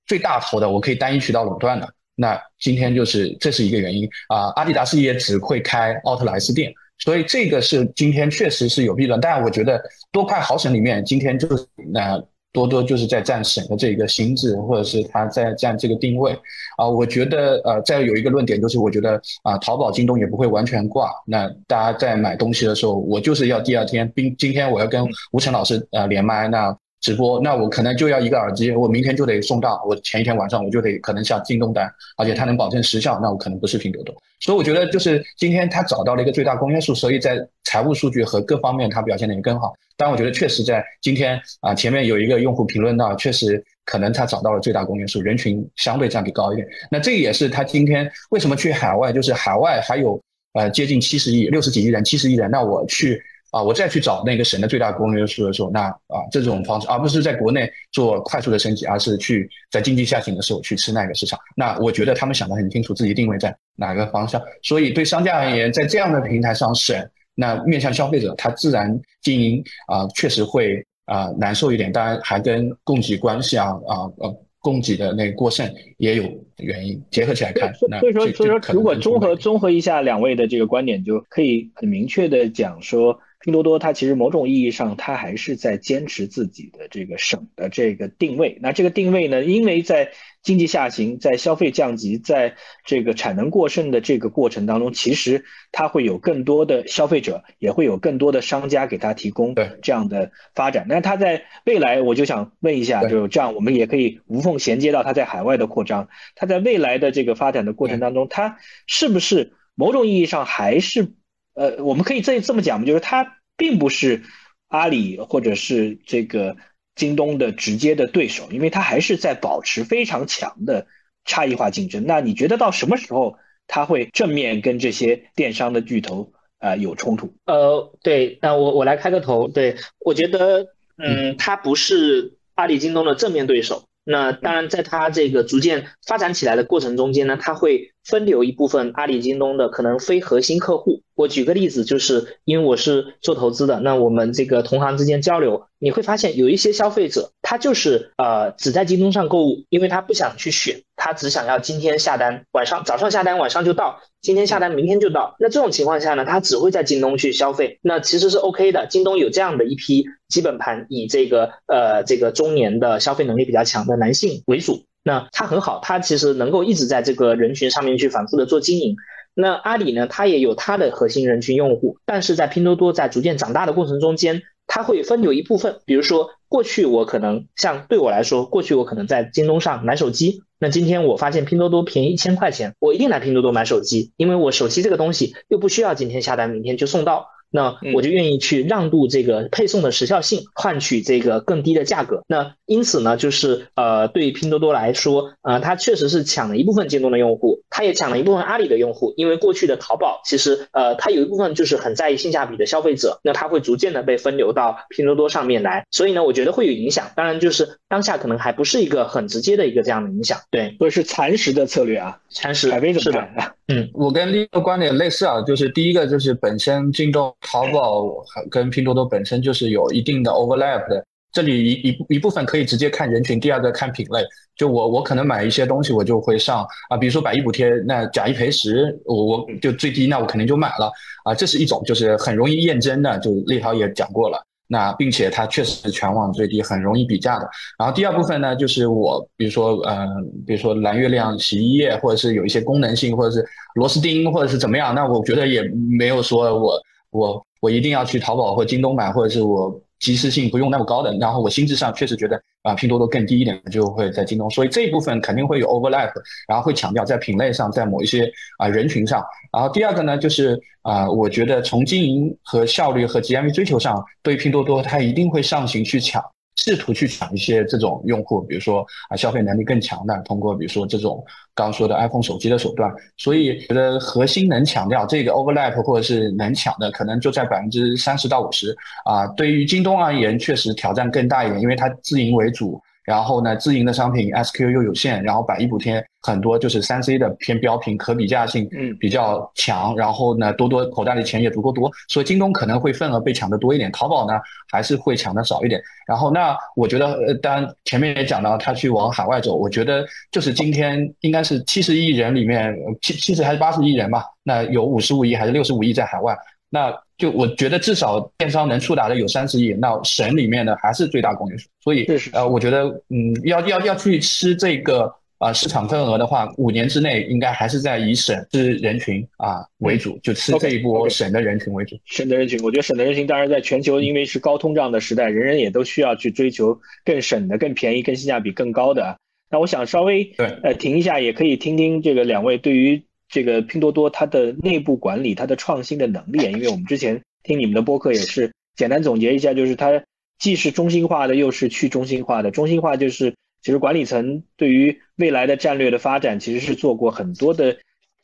[0.06, 1.88] 最大头的，我可以单一渠道垄断的。
[2.16, 4.52] 那今天就是这是一个原因啊。
[4.58, 9.20] 阿迪达斯也只会开奥特莱斯店，所以这个是今天确实是有弊端。
[9.20, 9.82] 但我觉得
[10.12, 12.22] 多快好省里面，今天就是那。
[12.56, 16.32] 多多就是在占省的这个心智，或者是他在占这个定位
[16.78, 16.88] 啊。
[16.88, 21.12] 我觉得呃，再有一个论点就是，我觉得啊，淘宝、京东也不会完全挂。
[21.28, 26.76] 那大家在买东西的时候，我就是要第二天，今今天我要跟吴晨老师呃连麦，那。
[27.01, 31.88] 直播，那我可能就要一个耳机，我明天就得送到，我前一天晚上我就得可能下京东单，
[32.18, 34.16] 而且它能保证时效，那我可能不是拼多多。
[34.39, 39.72] 所以我觉得就是今天他找到了一个最大公约数，所以在财务数据和各方面他表现的也更好。
[39.98, 46.68] 但我觉得确实在今天啊，前面有一个用户评论到，确实可能他找到了最大公约数，人群相对占比高一点。
[46.89, 50.22] 那这也是他今天为什么去海外，就是海外还有
[50.54, 53.22] 呃接近七十亿、六十几亿人、七十亿人，那我去。
[53.52, 61.39] 啊，我再去找那个省的最大公约数的时候，那啊这种方式，而不是在国内做快速的升级，而是去在经济下行的时候去吃那个市场。
[61.56, 64.41] 那我觉得他们想得很清楚，自己定位在哪个方向。
[64.62, 66.98] 所以对商家而言，在这样的平台上省，
[67.36, 71.91] 那面向消费者，他自然经营啊确实会啊难受一点。
[71.91, 76.23] 当然还跟供给关系啊啊呃供给的那个过剩也有
[76.57, 77.73] 原因，结合起来看。
[77.75, 83.19] 所以说所以说，如果综合综合一下两位的这个观点，就可以很明确的讲说。
[83.46, 88.58] 拼多多它其实某种意义上它还是在坚持自己的这个省的这个定位。
[88.60, 90.10] 那这个定位呢，因为在
[90.41, 100.88] 经济下行，在消费降级，在这个产能过剩的这个过程当中，其实它会有更多的消费者，也会有更多的商家给它提供这样的发展。
[100.89, 106.08] 那它在未来，我就想问一下，就这样，我们也可以无缝衔接到它在海外的扩张。
[106.34, 111.14] 它在未来的这个发展的过程当中，它是不是某种意义上还是
[111.56, 114.22] 呃，我们可以这这么讲就是它并不是
[114.68, 116.56] 阿里或者是这个。
[116.97, 120.88] 京东的直接的对手，因为它还是在保持非常强的
[121.26, 122.06] 差异化竞争。
[122.08, 123.38] 那你觉得到什么时候
[123.68, 127.34] 它会正面跟这些电商的巨头啊有冲突？
[127.47, 129.49] 呃，对，那我我来开个头。
[129.49, 133.84] 对我觉得，嗯，它不是阿里、京东的正面对手。
[134.06, 141.01] 那当然，在它这个逐渐发展起来的过程中间呢，它会分流一部分阿里、京东的可能非核心客户。
[141.16, 155.36] 我举个例子，就是因为我是做投资的，那我们这个同行之间交流，你会发现有一些消费者，他就是呃只在京东上购物，因为他不想去选，他只想要今天下单，晚上早上下单，晚上就到，今天下单，明天就到。
[155.39, 158.86] 那这种情况下呢，他只会在京东去消费，那其实是 OK 的。
[158.88, 168.95] 京东有这样的一批基本盘，以这个呃这个中年的消费能力比较强的男性为主，那它很好，它其实能够一直在这个人群上面去反复的做经营。
[169.36, 170.08] 那阿里呢？
[170.08, 175.78] 它也有它的核心人群用户，但是在拼多多在逐渐长大的过程中间，它会分流一部分。
[175.86, 187.28] 比如说，过去我可能像对我来说，过去我可能在京东上买手机，那今天我发现拼多多便宜一千块钱，我一定来拼多多买手机，因为我手机这个东西又不需要今天下单，明天就送到。
[187.51, 192.22] 那我就愿意去让渡这个配送的时效性，换取这个更低的价格。
[192.28, 199.13] 那因此呢，就是呃，对拼多多来说，呃，它确实是抢了一部分京东的用户，它也抢了一部分阿里的用户。
[199.18, 205.86] 因为过去的淘宝其实呃，它有一部分就是很在意性价比的消费者，那它会逐渐的被分流到拼多多上面来。
[205.91, 207.11] 所以呢，我觉得会有影响。
[207.16, 210.39] 当然，就是当下可能还不是一个很直接的一个这样的影响。
[210.51, 213.28] 对，或者是蚕食的策略啊，蚕食海飞是的。
[213.68, 217.34] 嗯，我跟另一个观点类似啊，就是第一个就是本身京东。
[217.41, 218.05] 淘宝
[218.49, 221.05] 跟拼多多本身就是有一定的 overlap 的，
[221.36, 224.23] 这里一一一部分可以直接看人群，第二个看品类。
[224.55, 230.89] 就我我可能买一些东西，我就会上啊，比如说百亿补贴，那假一赔十，我我就最低，那我肯定就买了
[231.25, 231.36] 啊。
[231.36, 234.41] 这是一种就是很容易验证的，就立涛也讲过了。
[234.67, 237.49] 那并且它确实是全网最低，很容易比价的。
[237.77, 240.07] 然后第二部分呢，就是我比如说呃，
[240.47, 245.61] 比如说蓝月亮洗衣液，或者是有一些功能性，或者是螺丝钉，或者是怎么样，那我觉得也
[245.99, 246.81] 没有说我。
[247.11, 256.12] 我我一定要去淘宝或京东买，或者是我及时性不用那么高的，然后我心智上确实觉得啊拼多多更低一点，就会在京东，所以这一部分肯定会有 overlap，
[256.48, 259.24] 然后会强调在品类上，在某一些啊人群上，
[259.54, 266.22] 然后第二个呢就是啊我觉得从经营和效率和 GMV 追求上，对拼多多它一定会上行去抢。
[266.56, 278.76] 试图去抢一些这种用户，比如说啊消费能力更强的，通过比如说这种刚刚说的 iPhone 手机的手段，所以觉得核心能抢掉这个 overlap 或者是能抢的，可能就在百分之三十到五十
[279.06, 279.28] 啊。
[279.36, 282.82] 对于京东而言，确实挑战更大一点，因为它自营为主。
[283.06, 289.95] 然后呢，自营的商品 SQ 又有限，然后百亿补贴很多就是三 C 的偏标品，可比价性嗯比较强。
[289.95, 294.34] 然后呢，多多口袋里钱也足够多，所以京东可能会份额被抢的多一点，淘宝呢
[294.72, 295.80] 还是会抢的少一点。
[296.08, 306.36] 然后那我觉得，呃，当然前面也讲到他去往海外走，我觉得就是今天应该是七十亿人里面七七十还是八十亿人吧，那有五十五亿还是六十五亿在海外。
[306.70, 321.97] 那就我觉得至少电商能触达的有三十亿，那省里面的还是最大公约数，所以呃，我觉得嗯，要要要去吃这个啊市场份额的话，五年之内应该还是在以省吃人群啊为主，就吃这一波省的人群为主。
[322.03, 329.18] 省的人群，我觉得省的人群，当然在全球因为是高通胀的时代，人人也都需要去追求更省的、更便宜、更性价比更高的。
[329.49, 333.01] 那我想稍微对呃停一下，也可以听听这个两位对于。
[333.28, 340.03] 这个拼多多它的内部管理，它的创新的能力，因为我们之前听你们的播客也是简单总结一下，就是它
[340.38, 342.51] 既是中心化的，又是去中心化的。
[342.51, 347.78] 中心化就是其实管理层对于未来的战略的发展，其实是做过很多的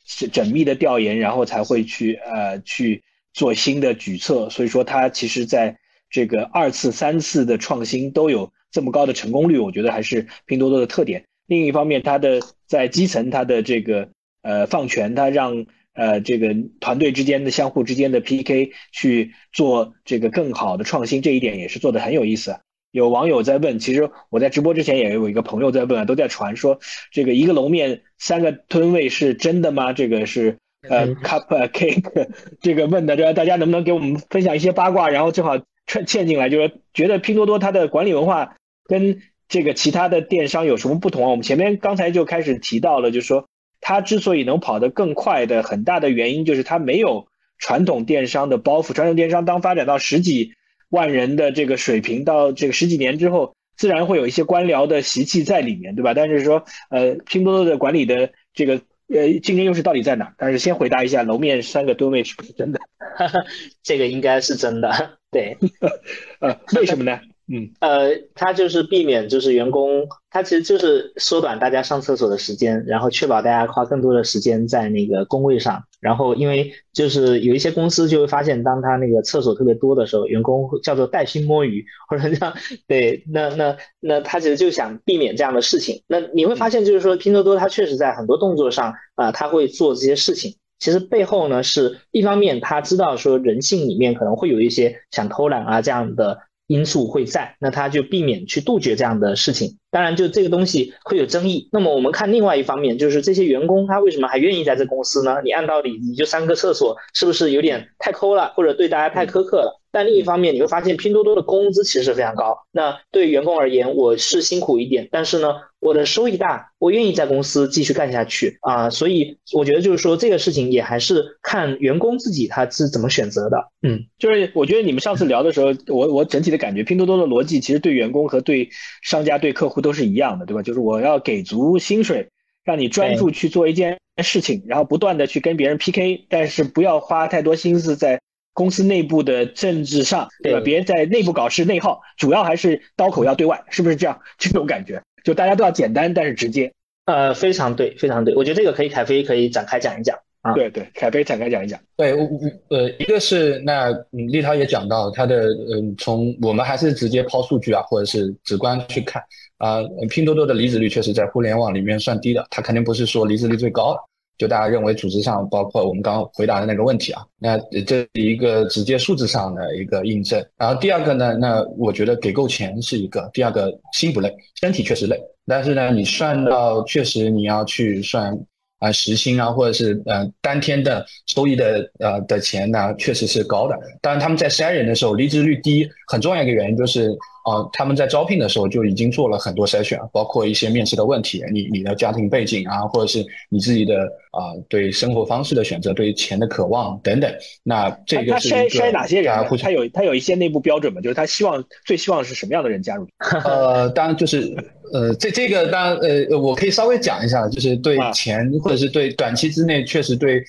[0.06, 4.48] 缜密的调研，然后才会去呃去做新的举措。
[4.50, 5.76] 所以说它其实在
[6.10, 11.24] 这个二次、三次的创新都有这么高的成功率，我觉得还是拼多多的特点。
[11.46, 14.08] 另一方面，它的在基层它的这个。
[14.42, 22.56] 呃，放权，他让呃这个团队之间的相互之间的 PK 去做这个更好的创新，这一点也是做的很有意思。
[22.90, 26.78] 有网友在问，其实我在直播之前也有一个朋友在问，都在传说
[27.10, 29.94] 这个一个楼面三个吞位是真的吗？
[29.94, 32.28] 这个是呃 cup cake
[32.60, 35.08] 这个问的，这大家能不能给我们分享一些八卦？
[35.08, 41.30] 然后正好串嵌进来，就是觉得拼多多它的管理文化跟这个其他的电商有什么不同啊？
[41.30, 43.48] 我们前面刚才就开始提到了，就是说
[43.82, 47.26] 它之所以能跑得更快的很大的原因，就是它没有
[47.58, 48.94] 传统电商的包袱。
[48.94, 50.54] 传统电商当发展到十几
[50.88, 56.14] 万人的这个水平，到这个十几年之后，自然会有一些官僚的习气在里面，对吧？
[56.14, 58.80] 但是说，呃，拼多多的管理的这个。
[59.08, 60.32] 呃，竞争优势到底在哪？
[60.38, 62.80] 但是先回答一下，楼面三个吨位是不是真的？
[63.82, 65.58] 这个应该是真的，对。
[66.40, 67.20] 呃，为什么呢？
[67.48, 75.82] 嗯，呃，它就是避免就是员工，它其实就是缩短大家上厕所的时间，然后确保大家花更多的时间在那个工位上。
[76.00, 82.54] 然后，因为就是有一些公司就会发现，当他那个厕所特别多的时候，员工叫做带薪摸鱼或者这样，
[82.86, 86.02] 对，那那那他其实就想避免这样的事情。
[86.06, 90.56] 那你会发现，就是说拼多多它确实在很多动作上啊，他会做这些事情。
[90.78, 96.38] 其实背后呢，是一方面他知道说人性里面可能会有一些想偷懒啊这样的。
[96.72, 99.76] 因素会在，那他就避免去杜绝这样的事情。
[99.90, 101.68] 当然，就这个东西会有争议。
[101.70, 105.36] 那么我们看另外一方面，就是这些员工他为什么还愿意在这公司呢？
[105.44, 109.80] 你按道理你就三个厕所，是不是有点太抠了，或者对大家太苛刻了？
[109.90, 112.56] 但另一方面，你会发现拼多多的工资其实非常高。
[112.72, 115.48] 那对员工而言，我是辛苦一点，但是呢，
[115.82, 118.88] 我的收益大，我愿意在公司继续干下去啊。
[118.88, 123.68] 所以我觉得就是说，这个事情也还是看员工自己他是怎么选择的。
[123.82, 128.70] 嗯，就是我觉得你们上次聊的时候，我我整体的感觉，拼多多的逻辑其实对员工和对
[129.02, 130.62] 商家、对客户都是一样的，对吧？
[130.62, 132.28] 就是我要给足薪水，
[132.62, 138.20] 让你专注去做一件事情，然后不断的去跟别人 PK，但是不要花太多心思在。
[138.54, 140.60] 公司内部的政治上，对吧？
[140.60, 144.20] 别在内部搞事内耗，主要还是刀口要对外，是不是这样？
[144.36, 146.72] 这种感觉，就大家都要简单，但是直接。
[147.04, 148.32] 呃，非常对，非常对。
[148.36, 150.52] 我觉得这个可以，凯飞可以展开讲一讲啊。
[150.52, 151.80] 对对，凯飞展开讲一讲。
[151.96, 159.20] 对，我我呃，一个是那立涛也讲到他的，嗯，从我们还是直接抛数据啊，或者是直观去看
[159.58, 164.00] 啊，拼多多的离职率确实在互联网里面算低的，它肯定不是说离职率最高的。
[164.38, 170.44] 就大家认为组织上，包括我们刚刚回答的那个问题啊，那这是一个直接数字上的一个印证。
[170.56, 175.16] 然后第二个呢，那我觉得给够钱是一个，第二个心不累，身体确实累，
[175.46, 178.36] 但是呢，你算到确实你要去算
[178.78, 183.78] 啊时薪啊，或者是呃当天的收益的呃的钱呢，确实是高的。
[184.00, 187.16] 当然他们在筛人的时候，离职率低，很重要一个原因就是。
[187.44, 193.94] 啊，他们在招聘的时候就已经做了很多筛选，包括一些面试的问题，你你的家庭背景啊，或者是你自己的
[194.30, 197.32] 啊对生活方式的选择，对钱的渴望等等。
[197.62, 199.34] 那这个是筛筛哪些人？
[199.60, 201.00] 他有他有一些内部标准嘛？
[201.00, 203.06] 就是他希望最希望是什么样的人加入？
[203.44, 204.54] 呃，当然就是
[204.92, 210.42] 呃这这个当然呃我可以稍微讲一下，就是对钱或者是对短期之内确实对。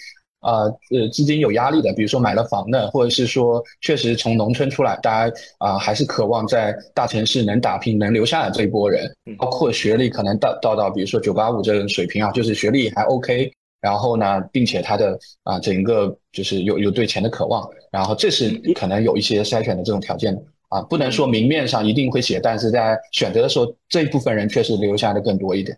[0.43, 20.37] 啊，呃，资金有压力的，比如说买了房的，或者是说确实从农村出来，大家啊还是渴望在大城市能打拼、能留下来这一波人，包括学历可能到到到，比如说九八五这种水平啊，就是学历还 OK，然后呢，并且他的啊整个就是有有对钱的渴望，然后这是可能有一些筛选的这种条件
[20.67, 25.77] 啊，不能说明面上一定会写，但是在选择的时候，这一部分人确实留下的更多一点。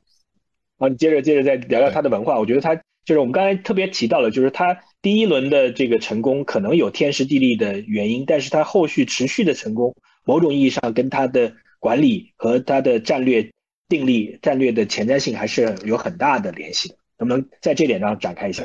[0.80, 2.76] 好，你接着接着再聊聊他的文化，我觉得他。
[3.06, 9.96] 就是我们刚才特别提到了，就是他第一轮的这个成功可能有天时地利的原因，但是他后续持续的成功，
[10.26, 13.52] 某种意义上跟他的管理和他的战略
[13.88, 16.96] 定力、战略的前瞻性还是有很大的联系的。
[17.18, 18.64] 能不能在这点上展开一下？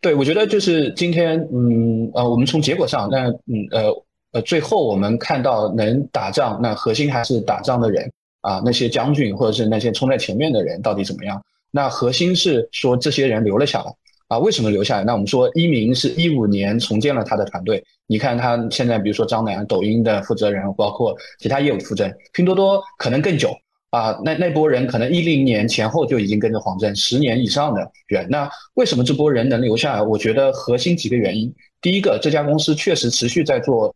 [0.00, 8.10] 对，我觉得就是今天，嗯呃，我们从结果上，那嗯呃呃，最后我们看到能打仗，那核心还是打仗的人
[8.40, 11.42] 啊，那些将军或者是那些冲在前面的人到底怎么样？
[11.76, 13.92] 那核心是说这些人留了下来
[14.28, 14.38] 啊？
[14.38, 15.02] 为什么留下来？
[15.04, 23.52] 那我们说一鸣是一五年重建了他的团队，你看他现在，比如说张楠，抖音的负责人，包括其他业务负责人，拼多多可能更久
[23.90, 24.16] 啊。
[24.24, 28.24] 那那波人可能一零年前后就已经跟着黄峥十年以上的人。
[28.30, 30.00] 那为什么这波人能留下来？
[30.00, 31.52] 我觉得核心几个原因。
[31.82, 33.92] 第一个，这家公司确实持续在做。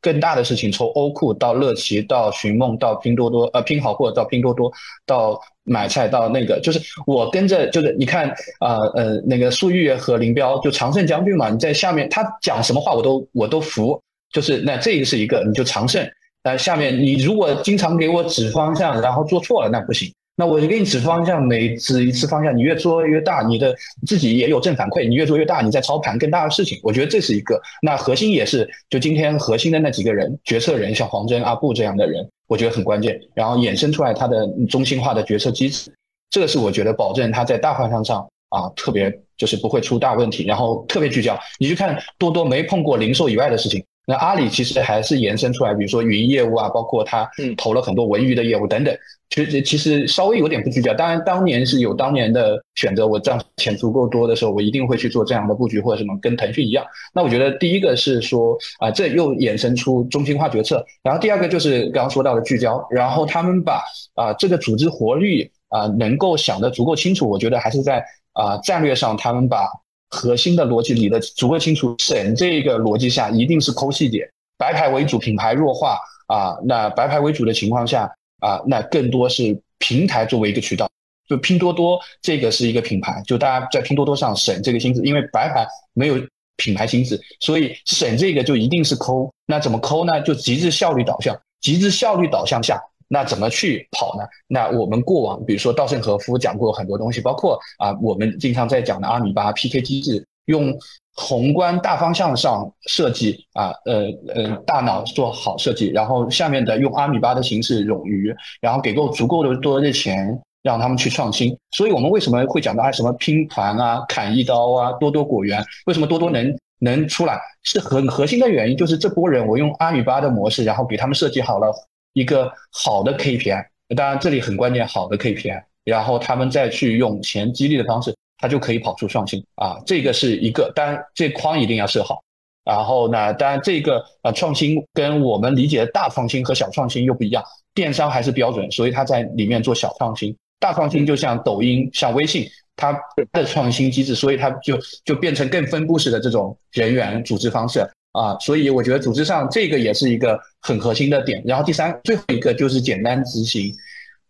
[0.00, 4.72] 更大的事情，从欧酷到乐奇到寻梦到拼多多，呃，拼好货到拼多多
[5.04, 8.28] 到买菜到那个，就是我跟着，就是你看
[8.60, 14.00] 啊，呃，那个粟裕和林彪就常胜将军嘛，你在下面他讲什么话我都我都服，
[14.32, 16.06] 就是那这个是一个你就常胜，
[16.42, 20.12] 呃，下面你如果经常给我指方向，然后做错了那不行。
[20.40, 23.74] 那我就给你指方向，每指一次方向，你越做越大，你的
[24.06, 26.78] 自己也有正反馈，你越做越大，你在操盘更大的事情。
[26.80, 27.60] 我觉得这是一个。
[27.82, 33.20] 那核心也是，就今天核心的那几个人，决策人，像黄峥、阿布这样的人，我觉得很关键。
[33.34, 35.92] 然后衍生出来他的中心化的决策机制，
[36.30, 41.36] 这个是我觉得保证他在大方向上啊，特别就是不会出大问题，然后特别聚焦。
[41.58, 43.84] 你去看多多没碰过零售以外的事情。
[44.08, 47.28] 那阿里其实还是延伸出来，比如说云业务啊，包括它
[47.58, 48.96] 投了很多文娱的业务等等，
[49.28, 50.94] 其实其实稍微有点不聚焦。
[50.94, 56.82] 当然，当年是有当年的选择，我赚钱足够多的时候，我一定会去做这样的布局或者什么，跟腾讯一样。
[57.12, 60.82] 那我觉得第一个是说啊，这又衍生出中心化决策。
[61.02, 63.82] 然后第二个就是刚刚说到的聚焦，然后他们把
[64.14, 68.02] 啊这个组织活力啊能够想得足够清楚，我觉得还是在
[68.32, 69.68] 啊战略上他们把。
[70.10, 76.56] 核心的逻辑理的足够清楚，省这个逻辑下一定是抠细节，白牌为主，品牌弱化啊。
[76.64, 80.90] 那白牌为主的情况下啊，那更多是平台作为一个渠道，
[81.28, 86.16] 就拼多多这个是一个品牌，就大家在拼多多上省这个心思，因为白牌没有
[86.56, 89.30] 品牌心思，所以省这个就一定是抠。
[89.46, 90.20] 那怎么抠呢？
[90.22, 92.80] 就极致效率导向，极致效率导向下。
[93.08, 94.24] 那怎么去跑呢？
[94.46, 100.72] 那我们过往，比如说稻盛和夫讲过很多东西，包括啊，我们经常在讲的阿米巴 PK 机制，用
[101.14, 104.04] 宏观大方向上设计啊，呃
[104.34, 111.56] 呃，大脑做好设计，然后下面的用阿米巴的形式冗余，然后给够足够的多的钱，让他们去创新。
[111.70, 115.64] 所以我们为什么会讲到啊什么拼团啊、砍一刀啊、多多果园？
[115.86, 117.40] 为什么多多能能出来？
[117.62, 121.72] 是很核心的原因，就是这波人，我用阿米巴的模式，然后给他们设计好了。
[122.12, 132.22] 一个好的 KPI，当然这里很关键，好的 KPI，然后他们再去用钱激励的方式，他就可以跑出创新啊，这个是一个，当然这框一定要设好。
[132.64, 137.42] 然后呢，当然这个啊创新跟我们理解的大创新和小创新又不一样，
[137.74, 142.46] 电商还是标准，所以他在里面做小创新，大创新就像抖音、像微信，
[142.76, 142.92] 它
[143.32, 147.80] 的创新机制，所以它就就变成更分布式的这种人员组织方式。
[148.18, 151.40] 啊，所以我觉得组织上这个也是一个很核心的点。
[151.46, 153.72] 然后第三，最后一个就是简单执行，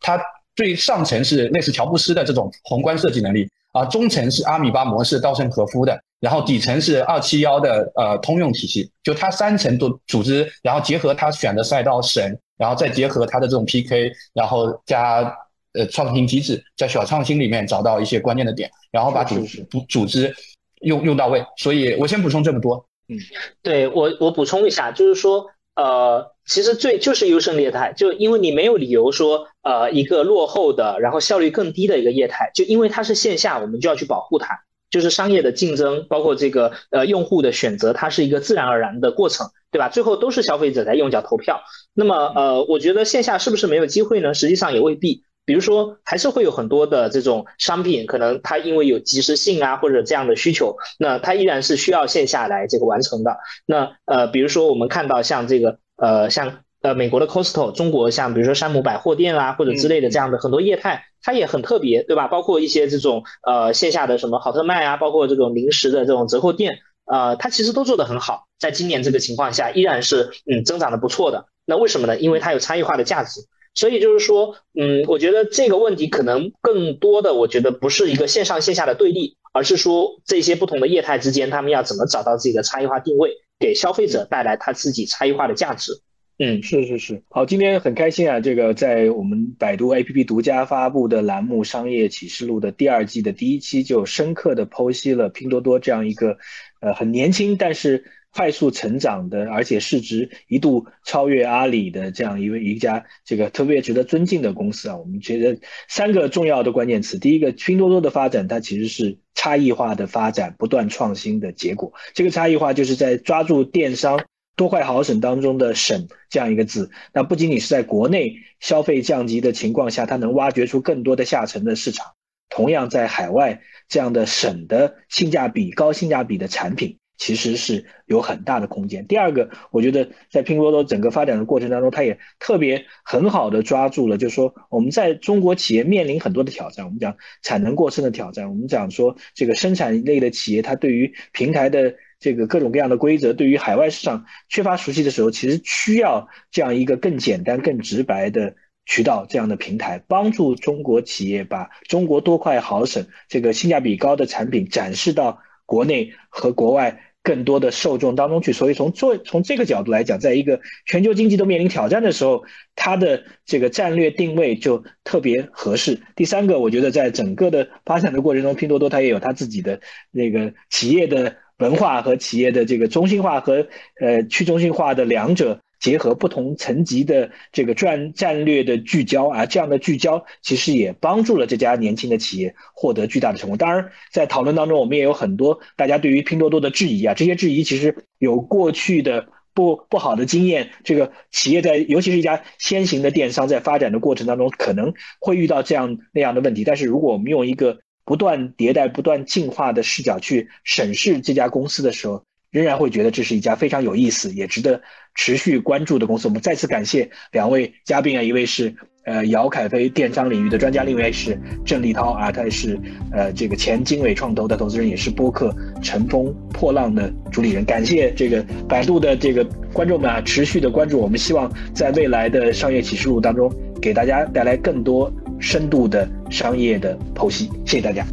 [0.01, 0.21] 它
[0.55, 15.35] 最上层是类似乔布斯的这种宏观设计能力啊，中层是阿米巴模式稻盛和夫的，然后底层是二七幺的呃通用体系，就它三层都组织，然后结合他选的赛道省，然后再结合他的这种 PK，然后加
[15.73, 20.35] 呃创新机制，在小创新里面找到一些关键的点，然后把组组组织
[20.81, 21.43] 用用到位。
[21.57, 22.85] 所以我先补充这么多。
[23.09, 23.17] 嗯，
[23.63, 39.89] 对我我补充一下，就是说，呃，其实最就是优胜劣汰，就因为你没有理由说，呃，一个落后的，然后效率更低的一个业态，就因为它是线下，我们就要去保护它，就是商业的竞争，包括这个呃用户的选择，它是一个自然而然的过程，对吧？
[39.89, 41.63] 最后都是消费者在用脚投票。
[41.95, 44.35] 那么，呃，我觉得线下是不是没有机会呢？
[44.35, 45.25] 实际上也未必。
[45.49, 53.39] 比如说，还是会有很多的这种商品，可能它因为有及时性啊，或者这样的需求，那它依然是需要线下来这个完成的。
[53.65, 62.29] 那呃，比如说我们看到像这个呃，像呃美国的 Costco，中国像比如说山姆百货店啊，或者之类的这样的很多业态，它也很特别，对吧？
[62.29, 71.47] 包括一些这种呃线下的什么好特卖啊，包括这种零食的这种折扣店，呃，它其实都做得很好，在今年这个情况下，依然是嗯增长的不错的。
[71.65, 72.19] 那为什么呢？
[72.19, 73.41] 因为它有差异化的价值。
[73.79, 85.93] 所以就是说，嗯，我觉得这个问题可能更多的，我觉得不是一个线上线下的对立，而是说这些不同的业态之间，他们要怎么找到自己的差异化定位，给消费者带来他自己差异化的价值。
[86.41, 96.37] 嗯，是是是，好，今天很开心啊，这个在我们百度 APP 独家发布的栏目《商业启示录》的第二季的第一期，就深刻的剖析了拼多多这样一个，
[96.81, 98.05] 呃，很年轻，但是。
[98.35, 105.59] 快速成长的，而且市值一度超越阿里的这样一位一家这个特别值得尊敬的公司啊，我们觉得
[105.89, 111.93] 三个重要的关键词，第一个，拼多多的发展它其实是差异化的发展，不断创新的结果。
[112.15, 114.23] 这个差异化就是在抓住电商
[114.57, 122.07] 多快好省当中的省这样一个字，那不仅仅是在国内消费降级的情况下，它能挖掘出更多的下沉的市场，
[122.51, 126.99] 同样在海外这样的省的性价比高性价比的产品。
[127.19, 129.07] 其实是有很大的空间。
[129.07, 136.87] 第二个，我觉得在拼多多整个发展的过程当中，它也特别很好的抓住了，就是说我们在中国企业面临很多的挑战。
[136.87, 148.55] 我们讲产能过剩的挑战，我们讲说这个生产类的企业，它对于平台的这个各种各样的规则，对于海外市场缺乏熟悉的时候，其实需要这样一个更简单、更直白的
[148.87, 157.03] 渠道，这样的平台，帮助中国企业把中国多快好省这个性价比高的产品展示到国内和国外。
[157.29, 162.43] 更多的受众当中去，所以从做从这个角度来讲，在一个全球经济都面临挑战的时候，
[162.75, 166.01] 它的这个战略定位就特别合适。
[166.17, 169.79] 第三个，我觉得在整个的发展的过程中，拼多多它也有它自己的
[170.11, 173.67] 那个企业的文化和企业的这个中心化和
[174.01, 183.57] 呃去中心化的两者结合不同层级的这个战战略的聚焦啊，这样的聚焦其实也帮助了这家年轻的企业获得巨大的成功。
[183.57, 196.65] 当然，在讨论当中，我们也有很多大家对于拼多多的质疑啊，这些质疑其实有过去的不不好的经验，这个企业在尤其是一家先行的电商在发展的过程当中，可能会遇到这样那样的问题。
[196.65, 204.81] 但是如果我们用一个不断迭代、不断进化的视角去审视这家公司的时候，仍然会觉得这是一家非常有意思、也值得
[205.15, 206.29] 持续关注的公司。
[206.29, 208.75] 我们再次感谢两位嘉宾啊，一位是
[209.05, 212.79] 呃姚凯飞电商领域的专家，另一位是郑立涛啊，他也是
[213.13, 217.65] 呃这个前经纬创投的投资人，也是播客乘风破浪的主理人。
[217.65, 220.99] 感谢这个百度的这个观众们啊，持续的关注。
[220.99, 227.51] 我们希望在未来的商业启示录当中，给大家带来更多深度的商业的剖析。
[227.67, 228.07] 谢谢大家。